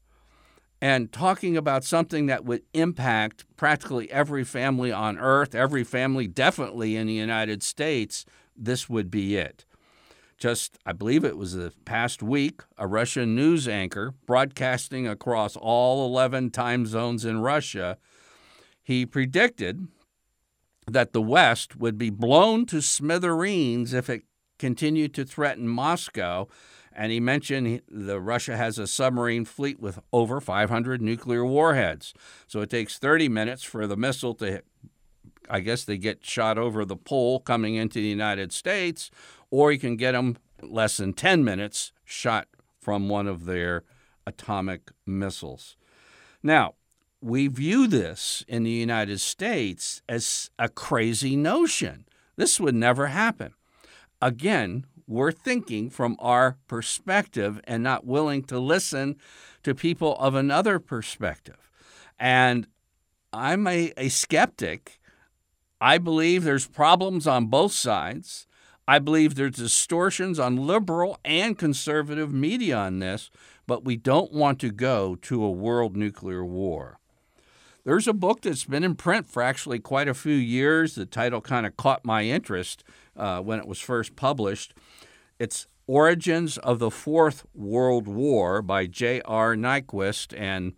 And 0.82 1.12
talking 1.12 1.56
about 1.56 1.84
something 1.84 2.26
that 2.26 2.44
would 2.44 2.62
impact 2.72 3.44
practically 3.56 4.10
every 4.10 4.44
family 4.44 4.92
on 4.92 5.18
earth, 5.18 5.54
every 5.54 5.84
family 5.84 6.26
definitely 6.26 6.96
in 6.96 7.06
the 7.06 7.12
United 7.12 7.62
States, 7.62 8.24
this 8.56 8.88
would 8.88 9.10
be 9.10 9.36
it. 9.36 9.64
Just, 10.38 10.78
I 10.86 10.92
believe 10.92 11.22
it 11.22 11.36
was 11.36 11.52
the 11.52 11.72
past 11.84 12.22
week, 12.22 12.62
a 12.78 12.86
Russian 12.86 13.34
news 13.34 13.68
anchor 13.68 14.14
broadcasting 14.26 15.06
across 15.06 15.54
all 15.54 16.06
11 16.06 16.50
time 16.50 16.86
zones 16.86 17.26
in 17.26 17.40
Russia, 17.40 17.98
he 18.82 19.04
predicted 19.04 19.88
that 20.86 21.12
the 21.12 21.20
West 21.20 21.76
would 21.76 21.98
be 21.98 22.08
blown 22.08 22.64
to 22.66 22.80
smithereens 22.80 23.92
if 23.92 24.08
it 24.08 24.24
continued 24.60 25.14
to 25.14 25.24
threaten 25.24 25.66
Moscow. 25.66 26.46
And 26.92 27.10
he 27.10 27.18
mentioned 27.18 27.82
the 27.88 28.20
Russia 28.20 28.56
has 28.56 28.78
a 28.78 28.86
submarine 28.86 29.44
fleet 29.44 29.80
with 29.80 29.98
over 30.12 30.40
500 30.40 31.00
nuclear 31.00 31.44
warheads. 31.44 32.12
So 32.46 32.60
it 32.60 32.70
takes 32.70 32.98
30 32.98 33.28
minutes 33.28 33.64
for 33.64 33.86
the 33.86 33.96
missile 33.96 34.34
to, 34.34 34.62
I 35.48 35.60
guess 35.60 35.84
they 35.84 35.98
get 35.98 36.24
shot 36.24 36.58
over 36.58 36.84
the 36.84 36.96
pole 36.96 37.40
coming 37.40 37.74
into 37.74 38.00
the 38.00 38.08
United 38.08 38.52
States, 38.52 39.10
or 39.50 39.72
you 39.72 39.78
can 39.78 39.96
get 39.96 40.12
them 40.12 40.36
less 40.62 40.98
than 40.98 41.14
10 41.14 41.42
minutes 41.42 41.92
shot 42.04 42.46
from 42.80 43.08
one 43.08 43.26
of 43.26 43.46
their 43.46 43.84
atomic 44.26 44.90
missiles. 45.06 45.76
Now, 46.42 46.74
we 47.22 47.48
view 47.48 47.86
this 47.86 48.44
in 48.48 48.62
the 48.64 48.70
United 48.70 49.20
States 49.20 50.02
as 50.08 50.50
a 50.58 50.68
crazy 50.68 51.36
notion. 51.36 52.06
This 52.36 52.58
would 52.58 52.74
never 52.74 53.08
happen 53.08 53.54
again, 54.20 54.86
we're 55.06 55.32
thinking 55.32 55.90
from 55.90 56.16
our 56.20 56.56
perspective 56.68 57.60
and 57.64 57.82
not 57.82 58.06
willing 58.06 58.44
to 58.44 58.58
listen 58.58 59.16
to 59.62 59.74
people 59.74 60.16
of 60.18 60.34
another 60.34 60.78
perspective. 60.78 61.70
And 62.18 62.66
I'm 63.32 63.66
a, 63.66 63.92
a 63.96 64.08
skeptic. 64.08 65.00
I 65.80 65.98
believe 65.98 66.44
there's 66.44 66.66
problems 66.66 67.26
on 67.26 67.46
both 67.46 67.72
sides. 67.72 68.46
I 68.86 68.98
believe 68.98 69.34
there's 69.34 69.56
distortions 69.56 70.38
on 70.38 70.66
liberal 70.66 71.18
and 71.24 71.56
conservative 71.56 72.32
media 72.32 72.76
on 72.76 72.98
this, 72.98 73.30
but 73.66 73.84
we 73.84 73.96
don't 73.96 74.32
want 74.32 74.58
to 74.60 74.70
go 74.70 75.16
to 75.22 75.44
a 75.44 75.50
world 75.50 75.96
nuclear 75.96 76.44
war. 76.44 76.98
There's 77.84 78.08
a 78.08 78.12
book 78.12 78.42
that's 78.42 78.64
been 78.64 78.84
in 78.84 78.94
print 78.94 79.26
for 79.26 79.42
actually 79.42 79.78
quite 79.78 80.08
a 80.08 80.14
few 80.14 80.34
years. 80.34 80.94
The 80.94 81.06
title 81.06 81.40
kind 81.40 81.66
of 81.66 81.76
caught 81.76 82.04
my 82.04 82.24
interest 82.24 82.84
uh, 83.16 83.40
when 83.40 83.58
it 83.58 83.66
was 83.66 83.80
first 83.80 84.16
published. 84.16 84.74
It's 85.38 85.66
Origins 85.86 86.56
of 86.58 86.78
the 86.78 86.90
Fourth 86.90 87.44
World 87.54 88.06
War 88.06 88.62
by 88.62 88.86
J.R. 88.86 89.56
Nyquist. 89.56 90.32
And 90.38 90.74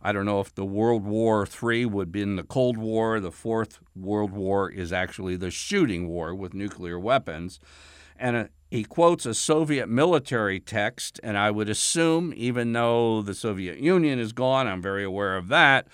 I 0.00 0.12
don't 0.12 0.24
know 0.24 0.40
if 0.40 0.54
the 0.54 0.64
World 0.64 1.04
War 1.04 1.46
III 1.46 1.86
would 1.86 2.10
be 2.10 2.22
in 2.22 2.36
the 2.36 2.42
Cold 2.42 2.78
War. 2.78 3.20
The 3.20 3.32
Fourth 3.32 3.80
World 3.94 4.30
War 4.32 4.70
is 4.70 4.92
actually 4.92 5.36
the 5.36 5.50
shooting 5.50 6.08
war 6.08 6.34
with 6.34 6.54
nuclear 6.54 6.98
weapons. 6.98 7.60
And 8.18 8.36
uh, 8.36 8.44
he 8.70 8.84
quotes 8.84 9.26
a 9.26 9.34
Soviet 9.34 9.88
military 9.88 10.58
text, 10.58 11.20
and 11.22 11.36
I 11.36 11.50
would 11.50 11.68
assume, 11.68 12.32
even 12.36 12.72
though 12.72 13.22
the 13.22 13.34
Soviet 13.34 13.78
Union 13.78 14.18
is 14.18 14.32
gone, 14.32 14.66
I'm 14.66 14.80
very 14.80 15.04
aware 15.04 15.36
of 15.36 15.48
that, 15.48 15.86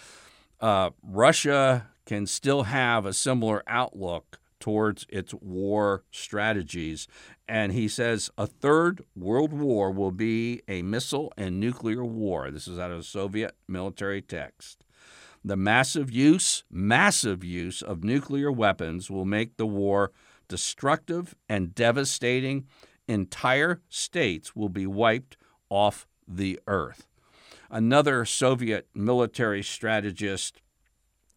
uh, 0.60 0.90
Russia 1.02 1.88
can 2.06 2.26
still 2.26 2.64
have 2.64 3.04
a 3.04 3.12
similar 3.12 3.62
outlook 3.66 4.38
towards 4.62 5.04
its 5.08 5.34
war 5.34 6.04
strategies. 6.12 7.08
And 7.48 7.72
he 7.72 7.88
says 7.88 8.30
a 8.38 8.46
third 8.46 9.04
world 9.16 9.52
war 9.52 9.90
will 9.90 10.12
be 10.12 10.62
a 10.68 10.82
missile 10.82 11.32
and 11.36 11.58
nuclear 11.58 12.04
war. 12.04 12.48
This 12.52 12.68
is 12.68 12.78
out 12.78 12.92
of 12.92 13.00
a 13.00 13.02
Soviet 13.02 13.56
military 13.66 14.22
text. 14.22 14.84
The 15.44 15.56
massive 15.56 16.12
use, 16.12 16.62
massive 16.70 17.42
use 17.42 17.82
of 17.82 18.04
nuclear 18.04 18.52
weapons 18.52 19.10
will 19.10 19.24
make 19.24 19.56
the 19.56 19.66
war 19.66 20.12
destructive 20.46 21.34
and 21.48 21.74
devastating. 21.74 22.66
Entire 23.08 23.80
states 23.88 24.54
will 24.54 24.68
be 24.68 24.86
wiped 24.86 25.36
off 25.70 26.06
the 26.28 26.60
earth. 26.68 27.08
Another 27.68 28.24
Soviet 28.24 28.86
military 28.94 29.64
strategist 29.64 30.62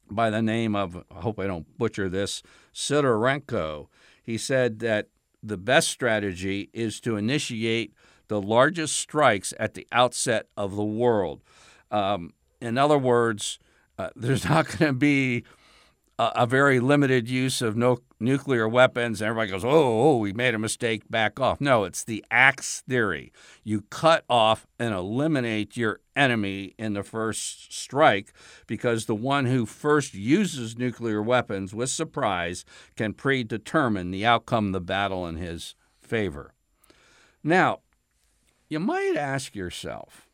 by 0.10 0.30
the 0.30 0.42
name 0.42 0.76
of, 0.76 1.04
I 1.12 1.22
hope 1.22 1.40
I 1.40 1.48
don't 1.48 1.78
butcher 1.78 2.10
this, 2.10 2.44
Sidorenko, 2.74 3.88
he 4.24 4.38
said 4.38 4.80
that 4.80 5.10
the 5.42 5.58
best 5.58 5.90
strategy 5.90 6.70
is 6.74 7.00
to 7.02 7.16
initiate 7.16 7.94
the 8.28 8.42
largest 8.42 8.96
strikes 8.96 9.54
at 9.60 9.76
the 9.76 9.88
outset 9.92 10.48
of 10.58 10.76
the 10.76 10.84
world. 10.84 11.42
Um, 11.92 12.34
in 12.60 12.78
other 12.78 12.98
words, 12.98 13.60
uh, 13.98 14.10
there's 14.16 14.46
not 14.46 14.68
going 14.68 14.94
to 14.94 14.98
be 14.98 15.44
a, 16.18 16.32
a, 16.36 16.46
very 16.46 16.80
limited 16.80 17.30
use 17.30 17.62
of 17.62 17.76
no, 17.76 18.00
nuclear 18.20 18.68
weapons, 18.68 19.22
and 19.22 19.30
everybody 19.30 19.52
goes, 19.52 19.66
oh, 19.66 19.70
oh, 19.70 20.18
we 20.18 20.34
made 20.34 20.54
a 20.54 20.60
mistake, 20.60 21.04
back 21.10 21.40
off. 21.40 21.60
No, 21.60 21.84
it's 21.84 22.04
the 22.04 22.24
axe 22.32 22.84
theory. 22.88 23.32
You 23.64 23.82
cut 23.90 24.24
off 24.30 24.66
and 24.80 24.94
eliminate 24.94 25.76
your 25.76 26.00
enemy 26.16 26.74
in 26.78 26.94
the 26.94 27.04
first 27.04 27.74
strike 27.74 28.34
because 28.68 29.06
the 29.06 29.16
one 29.16 29.46
who 29.46 29.66
first 29.66 30.14
uses 30.14 30.78
nuclear 30.78 31.22
weapons 31.22 31.74
with 31.74 31.90
surprise 31.90 32.66
can 32.96 33.14
predetermine 33.14 34.12
the 34.12 34.26
outcome 34.26 34.68
of 34.68 34.74
the 34.74 34.82
battle 34.82 35.28
in 35.28 35.36
his 35.36 35.76
favor. 36.00 36.54
Now, 37.44 37.80
you 38.70 38.80
might 38.80 39.16
ask 39.18 39.56
yourself, 39.56 40.28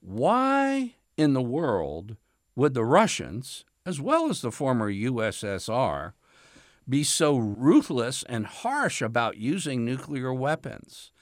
why 0.00 0.94
in 1.16 1.32
the 1.32 1.42
world 1.42 2.16
would 2.54 2.74
the 2.74 2.84
Russians, 2.84 3.64
as 3.84 4.00
well 4.00 4.28
as 4.28 4.40
the 4.40 4.52
former 4.52 4.90
USSR, 4.92 6.12
be 6.88 7.04
so 7.04 7.36
ruthless 7.36 8.22
and 8.28 8.46
harsh 8.46 9.02
about 9.02 9.36
using 9.36 9.84
nuclear 9.84 10.32
weapons? 10.32 11.12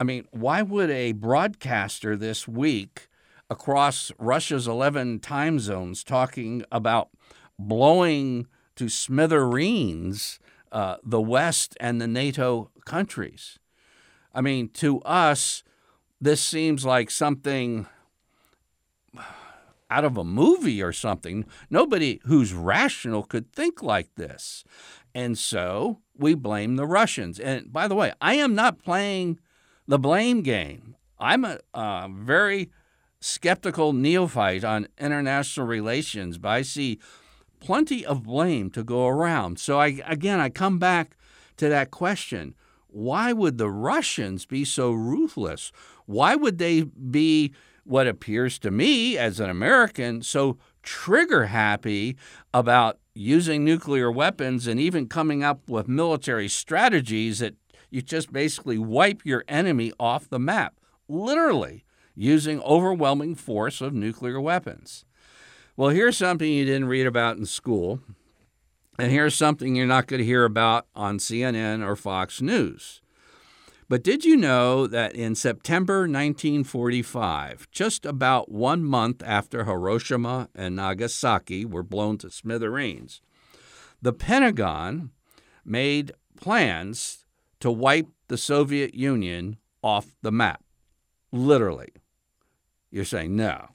I 0.00 0.04
mean, 0.04 0.26
why 0.30 0.62
would 0.62 0.90
a 0.90 1.12
broadcaster 1.12 2.16
this 2.16 2.46
week 2.46 3.08
across 3.50 4.12
Russia's 4.18 4.68
11 4.68 5.20
time 5.20 5.58
zones 5.58 6.04
talking 6.04 6.62
about 6.70 7.08
blowing 7.58 8.46
to 8.76 8.88
smithereens 8.88 10.38
uh, 10.70 10.96
the 11.02 11.20
West 11.20 11.76
and 11.80 12.00
the 12.00 12.06
NATO 12.06 12.70
countries? 12.84 13.58
I 14.34 14.40
mean, 14.40 14.68
to 14.74 15.00
us, 15.00 15.64
this 16.20 16.40
seems 16.40 16.84
like 16.84 17.10
something 17.10 17.86
out 19.90 20.04
of 20.04 20.16
a 20.16 20.24
movie 20.24 20.82
or 20.82 20.92
something. 20.92 21.44
Nobody 21.70 22.20
who's 22.24 22.52
rational 22.52 23.22
could 23.22 23.52
think 23.52 23.82
like 23.82 24.14
this. 24.16 24.64
And 25.14 25.38
so 25.38 26.00
we 26.16 26.34
blame 26.34 26.76
the 26.76 26.86
Russians. 26.86 27.40
And 27.40 27.72
by 27.72 27.88
the 27.88 27.94
way, 27.94 28.12
I 28.20 28.34
am 28.34 28.54
not 28.54 28.82
playing 28.82 29.38
the 29.86 29.98
blame 29.98 30.42
game. 30.42 30.96
I'm 31.18 31.44
a, 31.44 31.58
a 31.74 32.08
very 32.10 32.70
skeptical 33.20 33.92
neophyte 33.92 34.64
on 34.64 34.88
international 34.98 35.66
relations, 35.66 36.38
but 36.38 36.50
I 36.50 36.62
see 36.62 36.98
plenty 37.60 38.06
of 38.06 38.22
blame 38.22 38.70
to 38.70 38.84
go 38.84 39.06
around. 39.06 39.58
So 39.58 39.80
I 39.80 40.00
again 40.06 40.38
I 40.38 40.48
come 40.48 40.78
back 40.78 41.16
to 41.56 41.68
that 41.68 41.90
question. 41.90 42.54
Why 42.86 43.32
would 43.32 43.58
the 43.58 43.70
Russians 43.70 44.46
be 44.46 44.64
so 44.64 44.92
ruthless? 44.92 45.72
Why 46.06 46.36
would 46.36 46.58
they 46.58 46.82
be 46.82 47.52
what 47.88 48.06
appears 48.06 48.58
to 48.58 48.70
me 48.70 49.16
as 49.16 49.40
an 49.40 49.48
American 49.48 50.20
so 50.22 50.58
trigger 50.82 51.46
happy 51.46 52.16
about 52.52 52.98
using 53.14 53.64
nuclear 53.64 54.12
weapons 54.12 54.66
and 54.66 54.78
even 54.78 55.08
coming 55.08 55.42
up 55.42 55.68
with 55.68 55.88
military 55.88 56.48
strategies 56.48 57.38
that 57.38 57.54
you 57.90 58.02
just 58.02 58.32
basically 58.32 58.76
wipe 58.76 59.24
your 59.24 59.42
enemy 59.48 59.90
off 59.98 60.28
the 60.28 60.38
map, 60.38 60.74
literally 61.08 61.84
using 62.14 62.60
overwhelming 62.60 63.34
force 63.34 63.80
of 63.80 63.94
nuclear 63.94 64.40
weapons. 64.40 65.06
Well, 65.74 65.88
here's 65.88 66.16
something 66.16 66.52
you 66.52 66.66
didn't 66.66 66.88
read 66.88 67.06
about 67.06 67.38
in 67.38 67.46
school, 67.46 68.00
and 68.98 69.10
here's 69.10 69.34
something 69.34 69.76
you're 69.76 69.86
not 69.86 70.08
going 70.08 70.18
to 70.18 70.26
hear 70.26 70.44
about 70.44 70.86
on 70.94 71.18
CNN 71.18 71.86
or 71.86 71.96
Fox 71.96 72.42
News. 72.42 73.00
But 73.88 74.04
did 74.04 74.22
you 74.22 74.36
know 74.36 74.86
that 74.86 75.14
in 75.14 75.34
September 75.34 76.00
1945, 76.00 77.70
just 77.70 78.04
about 78.04 78.50
one 78.50 78.84
month 78.84 79.22
after 79.24 79.64
Hiroshima 79.64 80.50
and 80.54 80.76
Nagasaki 80.76 81.64
were 81.64 81.82
blown 81.82 82.18
to 82.18 82.30
smithereens, 82.30 83.22
the 84.02 84.12
Pentagon 84.12 85.10
made 85.64 86.12
plans 86.36 87.24
to 87.60 87.70
wipe 87.70 88.08
the 88.28 88.36
Soviet 88.36 88.94
Union 88.94 89.56
off 89.82 90.14
the 90.20 90.32
map? 90.32 90.62
Literally. 91.32 91.92
You're 92.90 93.06
saying, 93.06 93.34
no, 93.36 93.70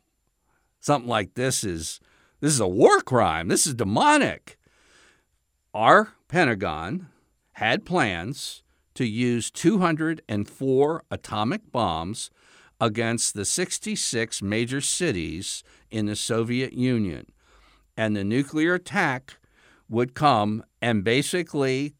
something 0.80 1.10
like 1.10 1.34
this 1.34 1.64
is 1.64 2.00
this 2.40 2.54
is 2.54 2.60
a 2.60 2.68
war 2.68 3.00
crime. 3.02 3.48
This 3.48 3.66
is 3.66 3.74
demonic. 3.74 4.58
Our 5.74 6.14
Pentagon 6.28 7.08
had 7.54 7.86
plans 7.86 8.63
to 8.96 9.06
use 9.06 9.52
204 9.52 11.04
atomic 11.10 11.72
bombs 11.72 12.30
against 12.80 13.34
the 13.34 13.46
66 13.46 14.42
major 14.42 14.82
cities 14.82 15.64
in 15.90 16.06
the 16.06 16.16
Soviet 16.16 16.74
Union. 16.74 17.26
And 17.96 18.16
the 18.16 18.24
nuclear 18.24 18.76
attack 18.76 19.38
would 19.90 20.14
come 20.14 20.64
and 20.82 21.04
basically 21.04 21.96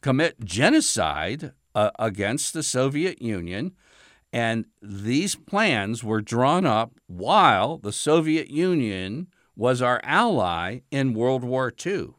commit 0.00 0.44
genocide 0.44 1.52
uh, 1.74 1.90
against 1.98 2.52
the 2.52 2.62
Soviet 2.62 3.20
Union. 3.20 3.72
And 4.32 4.66
these 4.82 5.34
plans 5.34 6.04
were 6.04 6.20
drawn 6.20 6.66
up 6.66 6.92
while 7.06 7.78
the 7.78 7.92
Soviet 7.92 8.50
Union 8.50 9.28
was 9.56 9.80
our 9.80 10.00
ally 10.04 10.80
in 10.90 11.14
World 11.14 11.42
War 11.42 11.72
II. 11.84 12.10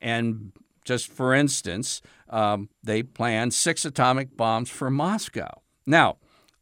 And 0.00 0.52
just 0.90 1.06
for 1.06 1.32
instance, 1.32 2.02
um, 2.30 2.68
they 2.82 3.00
planned 3.00 3.54
six 3.54 3.84
atomic 3.84 4.36
bombs 4.36 4.68
for 4.68 4.90
Moscow. 4.90 5.62
Now, 5.86 6.16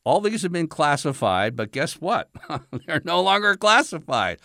all 0.05 0.21
these 0.21 0.43
have 0.43 0.53
been 0.53 0.69
classified, 0.69 1.57
but 1.57 1.73
guess 1.73 1.95
what? 1.95 2.29
They're 2.87 3.01
no 3.07 3.23
longer 3.23 3.57
classified. 3.57 4.41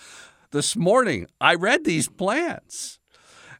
This 0.51 0.77
morning, 0.77 1.27
I 1.41 1.55
read 1.55 1.83
these 1.83 2.07
plans. 2.07 2.99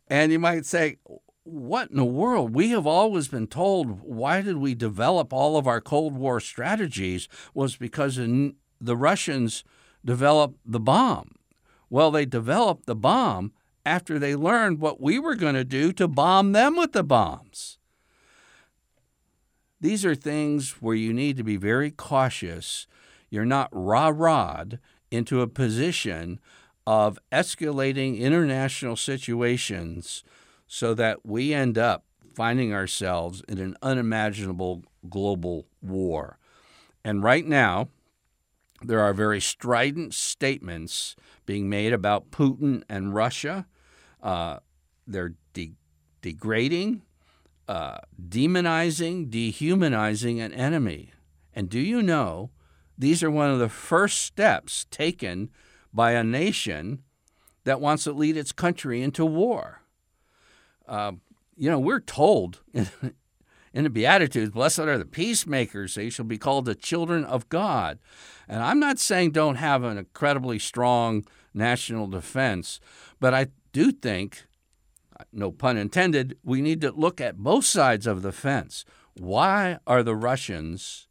And 0.08 0.32
you 0.32 0.40
might 0.40 0.66
say, 0.66 0.96
what 1.44 1.92
in 1.92 1.98
the 1.98 2.06
world? 2.06 2.56
We 2.56 2.70
have 2.70 2.88
always 2.88 3.28
been 3.28 3.48
told 3.48 4.00
why 4.00 4.40
did 4.40 4.56
we 4.56 4.76
develop 4.76 5.34
all 5.34 5.58
of 5.58 5.68
our 5.68 5.82
Cold 5.82 6.16
War 6.16 6.40
strategies 6.40 7.28
was 7.54 7.76
because 7.76 8.16
the 8.16 8.96
Russians 8.96 9.66
developed 10.06 10.58
the 10.66 10.80
bomb. 10.80 11.36
Well, 11.90 12.12
they 12.12 12.26
developed 12.26 12.86
the 12.86 12.96
bomb 12.96 13.52
after 13.86 14.18
they 14.18 14.36
learned 14.36 14.80
what 14.80 15.02
we 15.02 15.20
were 15.20 15.36
going 15.36 15.56
to 15.56 15.64
do 15.64 15.92
to 15.94 16.08
bomb 16.08 16.52
them 16.52 16.76
with 16.76 16.94
the 16.94 17.04
bombs. 17.04 17.78
These 19.82 20.06
are 20.06 20.16
things 20.16 20.82
where 20.82 20.96
you 20.96 21.14
need 21.14 21.36
to 21.38 21.44
be 21.44 21.58
very 21.58 21.92
cautious. 21.92 22.88
You're 23.30 23.46
not 23.46 23.70
rah 23.72 24.12
rahed 24.12 24.80
into 25.12 25.42
a 25.42 25.48
position 25.48 26.40
of 26.88 27.20
escalating 27.32 28.20
international 28.20 28.96
situations 28.96 30.24
so 30.68 30.94
that 30.94 31.26
we 31.26 31.54
end 31.54 31.78
up 31.78 32.06
finding 32.34 32.74
ourselves 32.74 33.44
in 33.48 33.60
an 33.60 33.76
unimaginable 33.82 34.84
global 35.10 35.66
war. 35.82 36.38
And 37.04 37.22
right 37.22 37.46
now, 37.46 37.90
there 38.82 39.00
are 39.00 39.14
very 39.14 39.40
strident 39.40 40.14
statements 40.14 41.16
being 41.46 41.70
made 41.70 41.94
about 41.94 42.32
Putin 42.32 42.84
and 42.90 43.14
Russia 43.14 43.68
uh, 44.24 44.60
they're 45.06 45.36
de- 45.54 45.76
degrading, 46.22 47.04
uh, 47.68 47.98
demonizing, 48.30 49.30
dehumanizing 49.30 50.40
an 50.40 50.54
enemy. 50.54 51.12
And 51.54 51.70
do 51.70 51.80
you 51.80 52.02
know 52.02 52.50
these 52.98 53.22
are 53.22 53.30
one 53.30 53.52
of 53.52 53.60
the 53.60 53.70
first 53.70 54.22
steps 54.22 54.86
taken 54.90 55.50
by 55.94 56.14
a 56.14 56.24
nation 56.24 57.04
that 57.66 57.82
wants 57.82 58.06
to 58.06 58.14
lead 58.14 58.38
its 58.38 58.52
country 58.52 59.02
into 59.02 59.26
war? 59.26 59.82
Uh, 60.88 61.14
you 61.56 61.70
know, 61.70 61.80
we're 61.80 62.00
told 62.00 62.62
in, 62.74 62.90
in 63.74 63.84
the 63.84 63.90
Beatitudes, 63.90 64.52
blessed 64.52 64.80
are 64.80 64.98
the 64.98 65.06
peacemakers, 65.06 65.96
they 65.96 66.10
shall 66.10 66.26
be 66.26 66.38
called 66.38 66.66
the 66.66 66.76
children 66.76 67.26
of 67.26 67.50
God. 67.50 68.00
And 68.48 68.64
I'm 68.64 68.80
not 68.80 69.00
saying 69.00 69.32
don't 69.32 69.56
have 69.56 69.84
an 69.84 69.98
incredibly 69.98 70.60
strong 70.60 71.26
national 71.54 72.08
defense, 72.08 72.80
but 73.20 73.34
I 73.34 73.48
do 73.74 73.92
think, 73.92 74.46
no 75.32 75.52
pun 75.52 75.78
intended, 75.78 76.38
we 76.44 76.62
need 76.62 76.80
to 76.82 76.92
look 76.92 77.20
at 77.20 77.38
both 77.38 77.66
sides 77.66 78.08
of 78.08 78.22
the 78.22 78.32
fence. 78.32 78.86
Why 79.20 79.80
are 79.86 80.04
the 80.04 80.16
Russians 80.16 81.08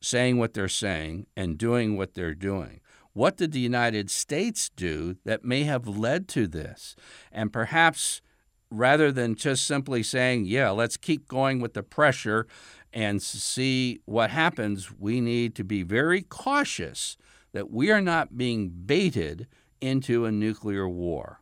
saying 0.00 0.38
what 0.38 0.54
they're 0.54 0.68
saying 0.68 1.26
and 1.36 1.56
doing 1.56 1.96
what 1.96 2.14
they're 2.14 2.34
doing? 2.34 2.80
What 3.12 3.36
did 3.36 3.52
the 3.52 3.60
United 3.60 4.10
States 4.10 4.70
do 4.70 5.16
that 5.24 5.44
may 5.44 5.64
have 5.64 5.86
led 5.86 6.28
to 6.28 6.46
this? 6.46 6.96
And 7.30 7.52
perhaps 7.52 8.22
rather 8.70 9.12
than 9.12 9.34
just 9.34 9.66
simply 9.66 10.02
saying, 10.02 10.46
yeah, 10.46 10.70
let's 10.70 10.96
keep 10.96 11.28
going 11.28 11.60
with 11.60 11.74
the 11.74 11.82
pressure 11.82 12.46
and 12.92 13.22
see 13.22 14.00
what 14.06 14.30
happens, 14.30 14.90
we 14.98 15.20
need 15.20 15.54
to 15.56 15.64
be 15.64 15.82
very 15.82 16.22
cautious 16.22 17.18
that 17.52 17.70
we 17.70 17.90
are 17.90 18.00
not 18.00 18.36
being 18.36 18.70
baited 18.70 19.46
into 19.80 20.24
a 20.24 20.32
nuclear 20.32 20.88
war. 20.88 21.41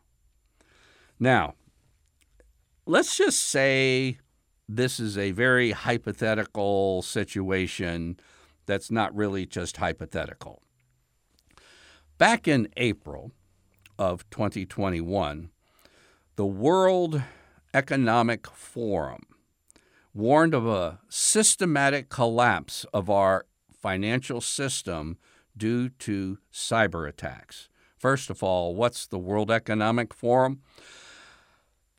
Now, 1.21 1.53
let's 2.87 3.15
just 3.15 3.43
say 3.43 4.17
this 4.67 4.99
is 4.99 5.19
a 5.19 5.29
very 5.29 5.69
hypothetical 5.69 7.03
situation 7.03 8.19
that's 8.65 8.89
not 8.89 9.15
really 9.15 9.45
just 9.45 9.77
hypothetical. 9.77 10.63
Back 12.17 12.47
in 12.47 12.69
April 12.75 13.33
of 13.99 14.27
2021, 14.31 15.51
the 16.37 16.45
World 16.47 17.21
Economic 17.71 18.47
Forum 18.47 19.21
warned 20.15 20.55
of 20.55 20.65
a 20.65 21.01
systematic 21.07 22.09
collapse 22.09 22.83
of 22.95 23.11
our 23.11 23.45
financial 23.79 24.41
system 24.41 25.19
due 25.55 25.89
to 25.89 26.39
cyber 26.51 27.07
attacks. 27.07 27.69
First 27.95 28.31
of 28.31 28.41
all, 28.41 28.73
what's 28.73 29.05
the 29.05 29.19
World 29.19 29.51
Economic 29.51 30.15
Forum? 30.15 30.61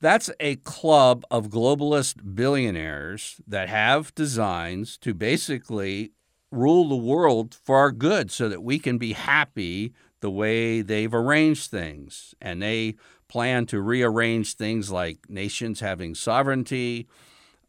That's 0.02 0.30
a 0.40 0.56
club 0.56 1.24
of 1.30 1.48
globalist 1.48 2.34
billionaires 2.34 3.40
that 3.46 3.68
have 3.68 4.12
designs 4.16 4.98
to 4.98 5.14
basically 5.14 6.10
rule 6.50 6.88
the 6.88 6.96
world 6.96 7.56
for 7.62 7.76
our 7.76 7.92
good 7.92 8.32
so 8.32 8.48
that 8.48 8.64
we 8.64 8.80
can 8.80 8.98
be 8.98 9.12
happy 9.12 9.92
the 10.20 10.28
way 10.28 10.82
they've 10.82 11.14
arranged 11.14 11.70
things. 11.70 12.34
And 12.40 12.60
they 12.60 12.96
plan 13.28 13.64
to 13.66 13.80
rearrange 13.80 14.54
things 14.54 14.90
like 14.90 15.30
nations 15.30 15.78
having 15.78 16.16
sovereignty, 16.16 17.06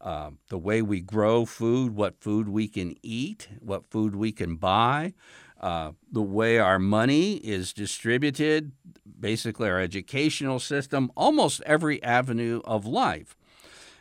uh, 0.00 0.30
the 0.48 0.58
way 0.58 0.82
we 0.82 1.00
grow 1.00 1.44
food, 1.44 1.94
what 1.94 2.20
food 2.20 2.48
we 2.48 2.66
can 2.66 2.96
eat, 3.00 3.48
what 3.60 3.88
food 3.92 4.16
we 4.16 4.32
can 4.32 4.56
buy, 4.56 5.14
uh, 5.60 5.92
the 6.10 6.22
way 6.22 6.58
our 6.58 6.78
money 6.78 7.34
is 7.36 7.72
distributed, 7.72 8.72
basically 9.18 9.68
our 9.68 9.80
educational 9.80 10.58
system, 10.58 11.10
almost 11.16 11.62
every 11.64 12.02
avenue 12.02 12.60
of 12.64 12.86
life. 12.86 13.36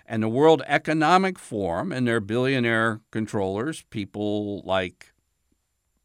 And 0.06 0.22
the 0.22 0.30
World 0.30 0.62
Economic 0.68 1.39
Forum 1.39 1.92
and 1.92 2.08
their 2.08 2.20
billionaire 2.20 3.00
controllers, 3.12 3.84
people 3.89 4.62
like 4.63 5.13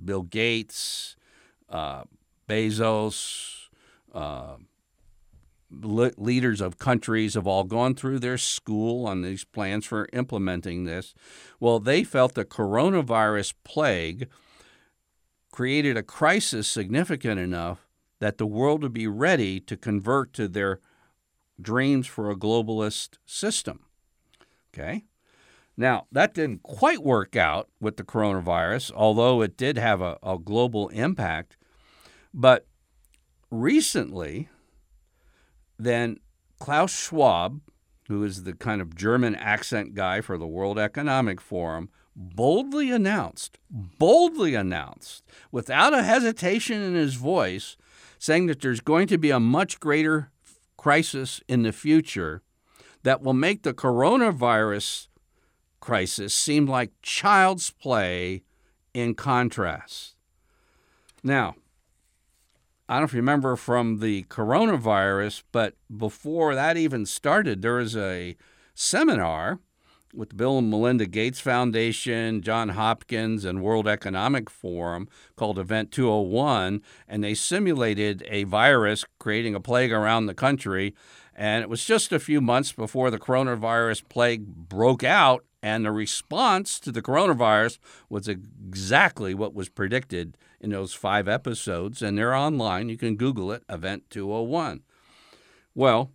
Bill 0.02 0.22
Gates, 0.22 1.16
uh, 1.68 2.04
Bezos, 2.48 3.68
uh, 4.14 4.56
leaders 5.70 6.60
of 6.60 6.78
countries 6.78 7.34
have 7.34 7.46
all 7.46 7.64
gone 7.64 7.94
through 7.94 8.18
their 8.18 8.38
school 8.38 9.06
on 9.06 9.22
these 9.22 9.44
plans 9.44 9.84
for 9.84 10.08
implementing 10.12 10.84
this. 10.84 11.14
Well, 11.60 11.78
they 11.78 12.04
felt 12.04 12.34
the 12.34 12.44
coronavirus 12.44 13.54
plague 13.64 14.28
created 15.58 15.96
a 15.96 16.02
crisis 16.04 16.68
significant 16.68 17.40
enough 17.40 17.88
that 18.20 18.38
the 18.38 18.46
world 18.46 18.80
would 18.80 18.92
be 18.92 19.08
ready 19.08 19.58
to 19.58 19.76
convert 19.76 20.32
to 20.32 20.46
their 20.46 20.78
dreams 21.60 22.06
for 22.06 22.30
a 22.30 22.36
globalist 22.36 23.18
system. 23.26 23.80
Okay? 24.72 25.04
Now, 25.76 26.06
that 26.12 26.32
didn't 26.32 26.62
quite 26.62 27.02
work 27.02 27.34
out 27.34 27.68
with 27.80 27.96
the 27.96 28.04
coronavirus, 28.04 28.92
although 28.94 29.42
it 29.42 29.56
did 29.56 29.76
have 29.78 30.00
a, 30.00 30.16
a 30.22 30.38
global 30.38 30.90
impact. 30.90 31.56
But 32.32 32.64
recently, 33.50 34.48
then 35.76 36.18
Klaus 36.60 36.96
Schwab, 36.96 37.62
who 38.06 38.22
is 38.22 38.44
the 38.44 38.52
kind 38.52 38.80
of 38.80 38.94
German 38.94 39.34
accent 39.34 39.94
guy 39.94 40.20
for 40.20 40.38
the 40.38 40.46
World 40.46 40.78
Economic 40.78 41.40
Forum, 41.40 41.90
boldly 42.18 42.90
announced, 42.90 43.58
boldly 43.70 44.56
announced, 44.56 45.22
without 45.52 45.94
a 45.94 46.02
hesitation 46.02 46.82
in 46.82 46.94
his 46.94 47.14
voice, 47.14 47.76
saying 48.18 48.46
that 48.46 48.60
there's 48.60 48.80
going 48.80 49.06
to 49.06 49.16
be 49.16 49.30
a 49.30 49.38
much 49.38 49.78
greater 49.78 50.32
crisis 50.76 51.40
in 51.46 51.62
the 51.62 51.72
future 51.72 52.42
that 53.04 53.22
will 53.22 53.34
make 53.34 53.62
the 53.62 53.72
coronavirus 53.72 55.06
crisis 55.78 56.34
seem 56.34 56.66
like 56.66 56.90
child's 57.02 57.70
play 57.70 58.42
in 58.92 59.14
contrast. 59.14 60.16
Now, 61.22 61.54
I 62.88 62.98
don't 62.98 63.12
remember 63.12 63.54
from 63.54 64.00
the 64.00 64.24
coronavirus, 64.24 65.44
but 65.52 65.76
before 65.94 66.56
that 66.56 66.76
even 66.76 67.06
started, 67.06 67.62
there 67.62 67.74
was 67.74 67.96
a 67.96 68.36
seminar 68.74 69.60
with 70.14 70.30
the 70.30 70.34
Bill 70.34 70.58
and 70.58 70.70
Melinda 70.70 71.06
Gates 71.06 71.40
Foundation, 71.40 72.42
John 72.42 72.70
Hopkins, 72.70 73.44
and 73.44 73.62
World 73.62 73.86
Economic 73.86 74.48
Forum 74.50 75.08
called 75.36 75.58
Event 75.58 75.92
201, 75.92 76.82
and 77.06 77.22
they 77.22 77.34
simulated 77.34 78.26
a 78.28 78.44
virus 78.44 79.04
creating 79.18 79.54
a 79.54 79.60
plague 79.60 79.92
around 79.92 80.26
the 80.26 80.34
country. 80.34 80.94
And 81.34 81.62
it 81.62 81.68
was 81.68 81.84
just 81.84 82.12
a 82.12 82.18
few 82.18 82.40
months 82.40 82.72
before 82.72 83.10
the 83.10 83.18
coronavirus 83.18 84.08
plague 84.08 84.46
broke 84.46 85.04
out, 85.04 85.44
and 85.62 85.84
the 85.84 85.92
response 85.92 86.80
to 86.80 86.92
the 86.92 87.02
coronavirus 87.02 87.78
was 88.08 88.28
exactly 88.28 89.34
what 89.34 89.54
was 89.54 89.68
predicted 89.68 90.36
in 90.60 90.70
those 90.70 90.94
five 90.94 91.28
episodes, 91.28 92.02
and 92.02 92.16
they're 92.16 92.34
online. 92.34 92.88
You 92.88 92.96
can 92.96 93.16
Google 93.16 93.52
it, 93.52 93.62
Event 93.68 94.04
201. 94.10 94.82
Well, 95.74 96.10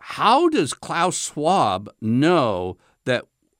how 0.00 0.48
does 0.48 0.74
Klaus 0.74 1.16
Schwab 1.16 1.90
know 2.00 2.76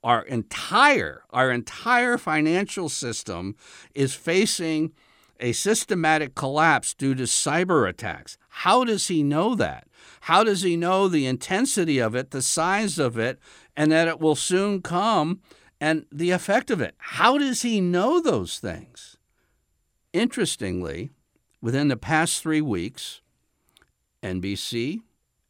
our 0.04 0.22
entire 0.22 1.24
our 1.30 1.50
entire 1.50 2.18
financial 2.18 2.88
system 2.88 3.56
is 3.94 4.14
facing 4.14 4.92
a 5.40 5.52
systematic 5.52 6.34
collapse 6.34 6.94
due 6.94 7.14
to 7.14 7.24
cyber 7.24 7.88
attacks? 7.88 8.38
How 8.48 8.84
does 8.84 9.08
he 9.08 9.22
know 9.22 9.54
that? 9.56 9.88
How 10.22 10.44
does 10.44 10.62
he 10.62 10.76
know 10.76 11.08
the 11.08 11.26
intensity 11.26 11.98
of 11.98 12.14
it, 12.14 12.30
the 12.30 12.42
size 12.42 12.98
of 12.98 13.18
it, 13.18 13.40
and 13.76 13.90
that 13.90 14.06
it 14.06 14.20
will 14.20 14.36
soon 14.36 14.80
come 14.80 15.40
and 15.80 16.06
the 16.12 16.30
effect 16.30 16.70
of 16.70 16.80
it? 16.80 16.94
How 16.98 17.38
does 17.38 17.62
he 17.62 17.80
know 17.80 18.20
those 18.20 18.58
things? 18.58 19.16
Interestingly, 20.12 21.10
within 21.60 21.88
the 21.88 21.96
past 21.96 22.42
three 22.42 22.60
weeks, 22.60 23.20
NBC, 24.22 25.00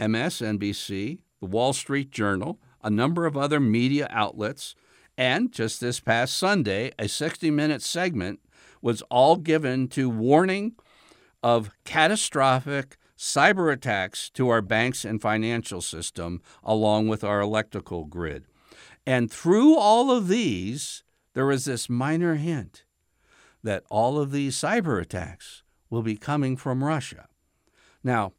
MSNBC, 0.01 1.19
the 1.41 1.47
Wall 1.47 1.73
Street 1.73 2.11
Journal, 2.11 2.59
a 2.85 2.91
number 2.91 3.27
of 3.27 3.37
other 3.37 3.59
media 3.59 4.07
outlets, 4.11 4.77
and 5.17 5.51
just 5.51 5.81
this 5.81 5.99
past 5.99 6.37
Sunday, 6.37 6.93
a 6.99 7.09
60 7.09 7.51
minute 7.51 7.83
segment 7.83 8.41
was 8.83 9.03
all 9.11 9.37
given 9.37 9.89
to 9.89 10.11
warning 10.11 10.75
of 11.43 11.71
catastrophic 11.85 12.97
cyber 13.17 13.73
attacks 13.73 14.29
to 14.31 14.49
our 14.51 14.61
banks 14.61 15.05
and 15.05 15.23
financial 15.23 15.81
system, 15.81 16.43
along 16.63 17.09
with 17.09 17.25
our 17.25 17.41
electrical 17.41 18.05
grid. 18.05 18.45
And 19.07 19.31
through 19.31 19.77
all 19.77 20.11
of 20.11 20.29
these, 20.29 21.03
there 21.33 21.47
was 21.47 21.65
this 21.65 21.89
minor 21.89 22.35
hint 22.35 22.85
that 23.63 23.85
all 23.89 24.19
of 24.19 24.31
these 24.31 24.57
cyber 24.57 25.01
attacks 25.01 25.63
will 25.89 26.03
be 26.03 26.17
coming 26.17 26.57
from 26.57 26.85
Russia. 26.85 27.29
Now, 28.03 28.33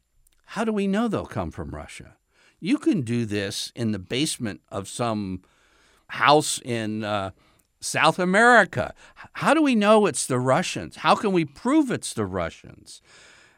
how 0.50 0.64
do 0.64 0.72
we 0.72 0.86
know 0.86 1.08
they'll 1.08 1.26
come 1.26 1.50
from 1.50 1.74
Russia? 1.74 2.15
You 2.60 2.78
can 2.78 3.02
do 3.02 3.24
this 3.24 3.72
in 3.74 3.92
the 3.92 3.98
basement 3.98 4.60
of 4.70 4.88
some 4.88 5.42
house 6.08 6.60
in 6.64 7.04
uh, 7.04 7.30
South 7.80 8.18
America. 8.18 8.94
How 9.34 9.54
do 9.54 9.62
we 9.62 9.74
know 9.74 10.06
it's 10.06 10.26
the 10.26 10.38
Russians? 10.38 10.96
How 10.96 11.14
can 11.14 11.32
we 11.32 11.44
prove 11.44 11.90
it's 11.90 12.14
the 12.14 12.26
Russians? 12.26 13.02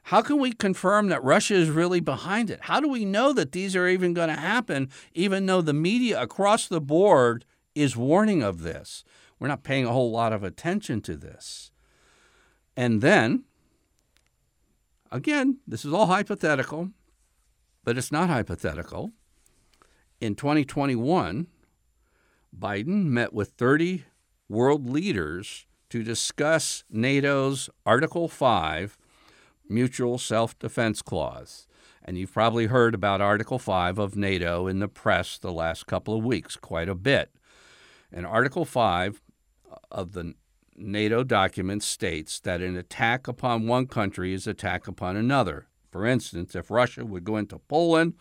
How 0.04 0.22
can 0.22 0.38
we 0.38 0.52
confirm 0.52 1.08
that 1.08 1.22
Russia 1.22 1.54
is 1.54 1.68
really 1.68 2.00
behind 2.00 2.50
it? 2.50 2.60
How 2.62 2.80
do 2.80 2.88
we 2.88 3.04
know 3.04 3.32
that 3.34 3.52
these 3.52 3.76
are 3.76 3.86
even 3.86 4.14
going 4.14 4.30
to 4.30 4.40
happen, 4.40 4.88
even 5.12 5.46
though 5.46 5.60
the 5.60 5.74
media 5.74 6.20
across 6.20 6.66
the 6.66 6.80
board 6.80 7.44
is 7.74 7.96
warning 7.96 8.42
of 8.42 8.62
this? 8.62 9.04
We're 9.38 9.48
not 9.48 9.62
paying 9.62 9.84
a 9.84 9.92
whole 9.92 10.10
lot 10.10 10.32
of 10.32 10.42
attention 10.42 11.02
to 11.02 11.16
this. 11.16 11.70
And 12.76 13.02
then, 13.02 13.44
again, 15.12 15.58
this 15.66 15.84
is 15.84 15.92
all 15.92 16.06
hypothetical, 16.06 16.90
but 17.88 17.96
it's 17.96 18.12
not 18.12 18.28
hypothetical. 18.28 19.12
In 20.20 20.34
2021, 20.34 21.46
Biden 22.54 23.04
met 23.06 23.32
with 23.32 23.52
30 23.52 24.04
world 24.46 24.90
leaders 24.90 25.64
to 25.88 26.02
discuss 26.02 26.84
NATO's 26.90 27.70
Article 27.86 28.28
5 28.28 28.98
Mutual 29.70 30.18
Self 30.18 30.58
Defense 30.58 31.00
Clause. 31.00 31.66
And 32.04 32.18
you've 32.18 32.34
probably 32.34 32.66
heard 32.66 32.94
about 32.94 33.22
Article 33.22 33.58
5 33.58 33.98
of 33.98 34.16
NATO 34.16 34.66
in 34.66 34.80
the 34.80 34.88
press 34.88 35.38
the 35.38 35.50
last 35.50 35.86
couple 35.86 36.14
of 36.14 36.22
weeks, 36.22 36.56
quite 36.56 36.90
a 36.90 36.94
bit. 36.94 37.30
And 38.12 38.26
Article 38.26 38.66
5 38.66 39.22
of 39.90 40.12
the 40.12 40.34
NATO 40.76 41.24
document 41.24 41.82
states 41.82 42.38
that 42.40 42.60
an 42.60 42.76
attack 42.76 43.26
upon 43.26 43.66
one 43.66 43.86
country 43.86 44.34
is 44.34 44.46
attack 44.46 44.86
upon 44.88 45.16
another. 45.16 45.68
For 45.98 46.06
instance, 46.06 46.54
if 46.54 46.70
Russia 46.70 47.04
would 47.04 47.24
go 47.24 47.36
into 47.36 47.58
Poland, 47.58 48.14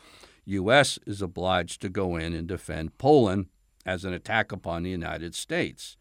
U.S. 0.45 0.97
is 1.05 1.21
obliged 1.21 1.79
to 1.83 1.89
go 1.89 2.15
in 2.15 2.33
and 2.33 2.47
defend 2.47 2.97
Poland 2.97 3.49
as 3.85 4.03
an 4.03 4.13
attack 4.13 4.51
upon 4.51 4.81
the 4.81 4.89
United 4.89 5.35
States. 5.35 5.95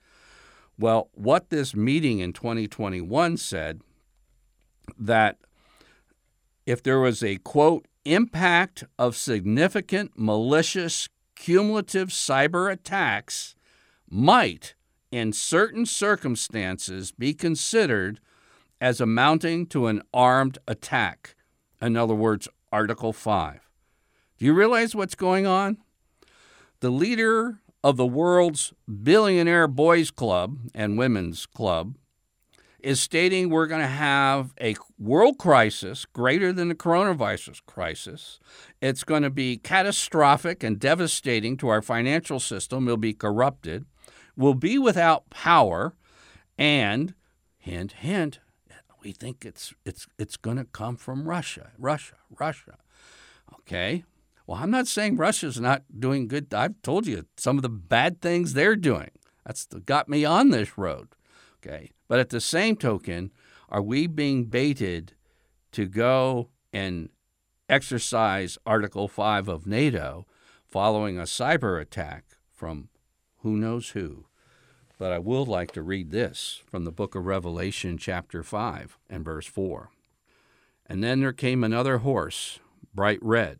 Well, 0.78 1.10
what 1.12 1.50
this 1.50 1.76
meeting 1.76 2.20
in 2.20 2.32
2021 2.32 3.36
said 3.36 3.82
that 4.98 5.36
if 6.64 6.82
there 6.82 6.98
was 6.98 7.22
a 7.22 7.36
quote 7.36 7.86
impact 8.06 8.84
of 8.98 9.14
significant 9.14 10.12
malicious 10.16 11.10
cumulative 11.34 12.08
cyber 12.08 12.72
attacks 12.72 13.54
might 14.08 14.74
in 15.12 15.30
certain 15.30 15.84
circumstances 15.84 17.12
be 17.12 17.34
considered 17.34 18.18
as 18.80 18.98
amounting 18.98 19.66
to 19.66 19.88
an 19.88 20.00
armed 20.14 20.56
attack. 20.66 21.34
In 21.80 21.96
other 21.96 22.14
words, 22.14 22.48
Article 22.72 23.12
5. 23.12 23.60
Do 24.38 24.44
you 24.44 24.52
realize 24.52 24.94
what's 24.94 25.14
going 25.14 25.46
on? 25.46 25.78
The 26.80 26.90
leader 26.90 27.60
of 27.82 27.96
the 27.96 28.06
world's 28.06 28.72
billionaire 29.02 29.68
boys 29.68 30.10
club 30.10 30.58
and 30.74 30.98
women's 30.98 31.46
club 31.46 31.96
is 32.80 33.00
stating 33.00 33.48
we're 33.48 33.66
going 33.66 33.80
to 33.80 33.86
have 33.86 34.52
a 34.60 34.76
world 34.98 35.38
crisis 35.38 36.04
greater 36.04 36.52
than 36.52 36.68
the 36.68 36.74
coronavirus 36.74 37.60
crisis. 37.66 38.38
It's 38.80 39.04
going 39.04 39.22
to 39.22 39.30
be 39.30 39.56
catastrophic 39.56 40.62
and 40.62 40.78
devastating 40.78 41.56
to 41.58 41.68
our 41.68 41.82
financial 41.82 42.38
system. 42.38 42.86
It'll 42.86 42.96
be 42.96 43.14
corrupted. 43.14 43.86
We'll 44.36 44.54
be 44.54 44.78
without 44.78 45.30
power. 45.30 45.94
And, 46.58 47.14
hint, 47.58 47.92
hint, 47.92 48.38
we 49.06 49.12
think 49.12 49.44
it's, 49.44 49.72
it's, 49.84 50.08
it's 50.18 50.36
going 50.36 50.56
to 50.56 50.64
come 50.64 50.96
from 50.96 51.28
Russia, 51.28 51.70
Russia, 51.78 52.16
Russia. 52.40 52.76
Okay? 53.60 54.02
Well, 54.48 54.58
I'm 54.60 54.72
not 54.72 54.88
saying 54.88 55.16
Russia's 55.16 55.60
not 55.60 55.84
doing 55.96 56.26
good. 56.26 56.52
I've 56.52 56.82
told 56.82 57.06
you 57.06 57.24
some 57.36 57.56
of 57.56 57.62
the 57.62 57.68
bad 57.68 58.20
things 58.20 58.52
they're 58.52 58.74
doing. 58.74 59.10
That's 59.44 59.66
got 59.66 60.08
me 60.08 60.24
on 60.24 60.50
this 60.50 60.76
road. 60.76 61.10
Okay. 61.58 61.92
But 62.08 62.18
at 62.18 62.30
the 62.30 62.40
same 62.40 62.74
token, 62.74 63.30
are 63.68 63.80
we 63.80 64.08
being 64.08 64.46
baited 64.46 65.12
to 65.70 65.86
go 65.86 66.48
and 66.72 67.10
exercise 67.68 68.58
Article 68.66 69.06
5 69.06 69.46
of 69.46 69.68
NATO 69.68 70.26
following 70.68 71.16
a 71.16 71.22
cyber 71.22 71.80
attack 71.80 72.24
from 72.52 72.88
who 73.38 73.56
knows 73.56 73.90
who? 73.90 74.26
But 74.98 75.12
I 75.12 75.18
would 75.18 75.46
like 75.46 75.72
to 75.72 75.82
read 75.82 76.10
this 76.10 76.62
from 76.66 76.84
the 76.84 76.90
book 76.90 77.14
of 77.14 77.26
Revelation, 77.26 77.98
chapter 77.98 78.42
5 78.42 78.98
and 79.10 79.24
verse 79.24 79.46
4. 79.46 79.90
And 80.86 81.04
then 81.04 81.20
there 81.20 81.32
came 81.32 81.62
another 81.62 81.98
horse, 81.98 82.60
bright 82.94 83.18
red. 83.20 83.58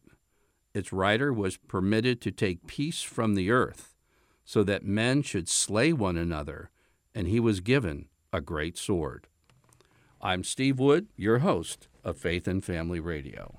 Its 0.72 0.92
rider 0.92 1.32
was 1.32 1.56
permitted 1.56 2.20
to 2.22 2.30
take 2.30 2.66
peace 2.66 3.02
from 3.02 3.34
the 3.34 3.50
earth, 3.50 3.94
so 4.44 4.62
that 4.62 4.84
men 4.84 5.22
should 5.22 5.48
slay 5.48 5.92
one 5.92 6.16
another, 6.16 6.70
and 7.14 7.26
he 7.26 7.40
was 7.40 7.60
given 7.60 8.06
a 8.32 8.40
great 8.40 8.78
sword. 8.78 9.26
I'm 10.22 10.42
Steve 10.42 10.78
Wood, 10.78 11.08
your 11.16 11.40
host 11.40 11.88
of 12.02 12.16
Faith 12.16 12.48
and 12.48 12.64
Family 12.64 13.00
Radio. 13.00 13.58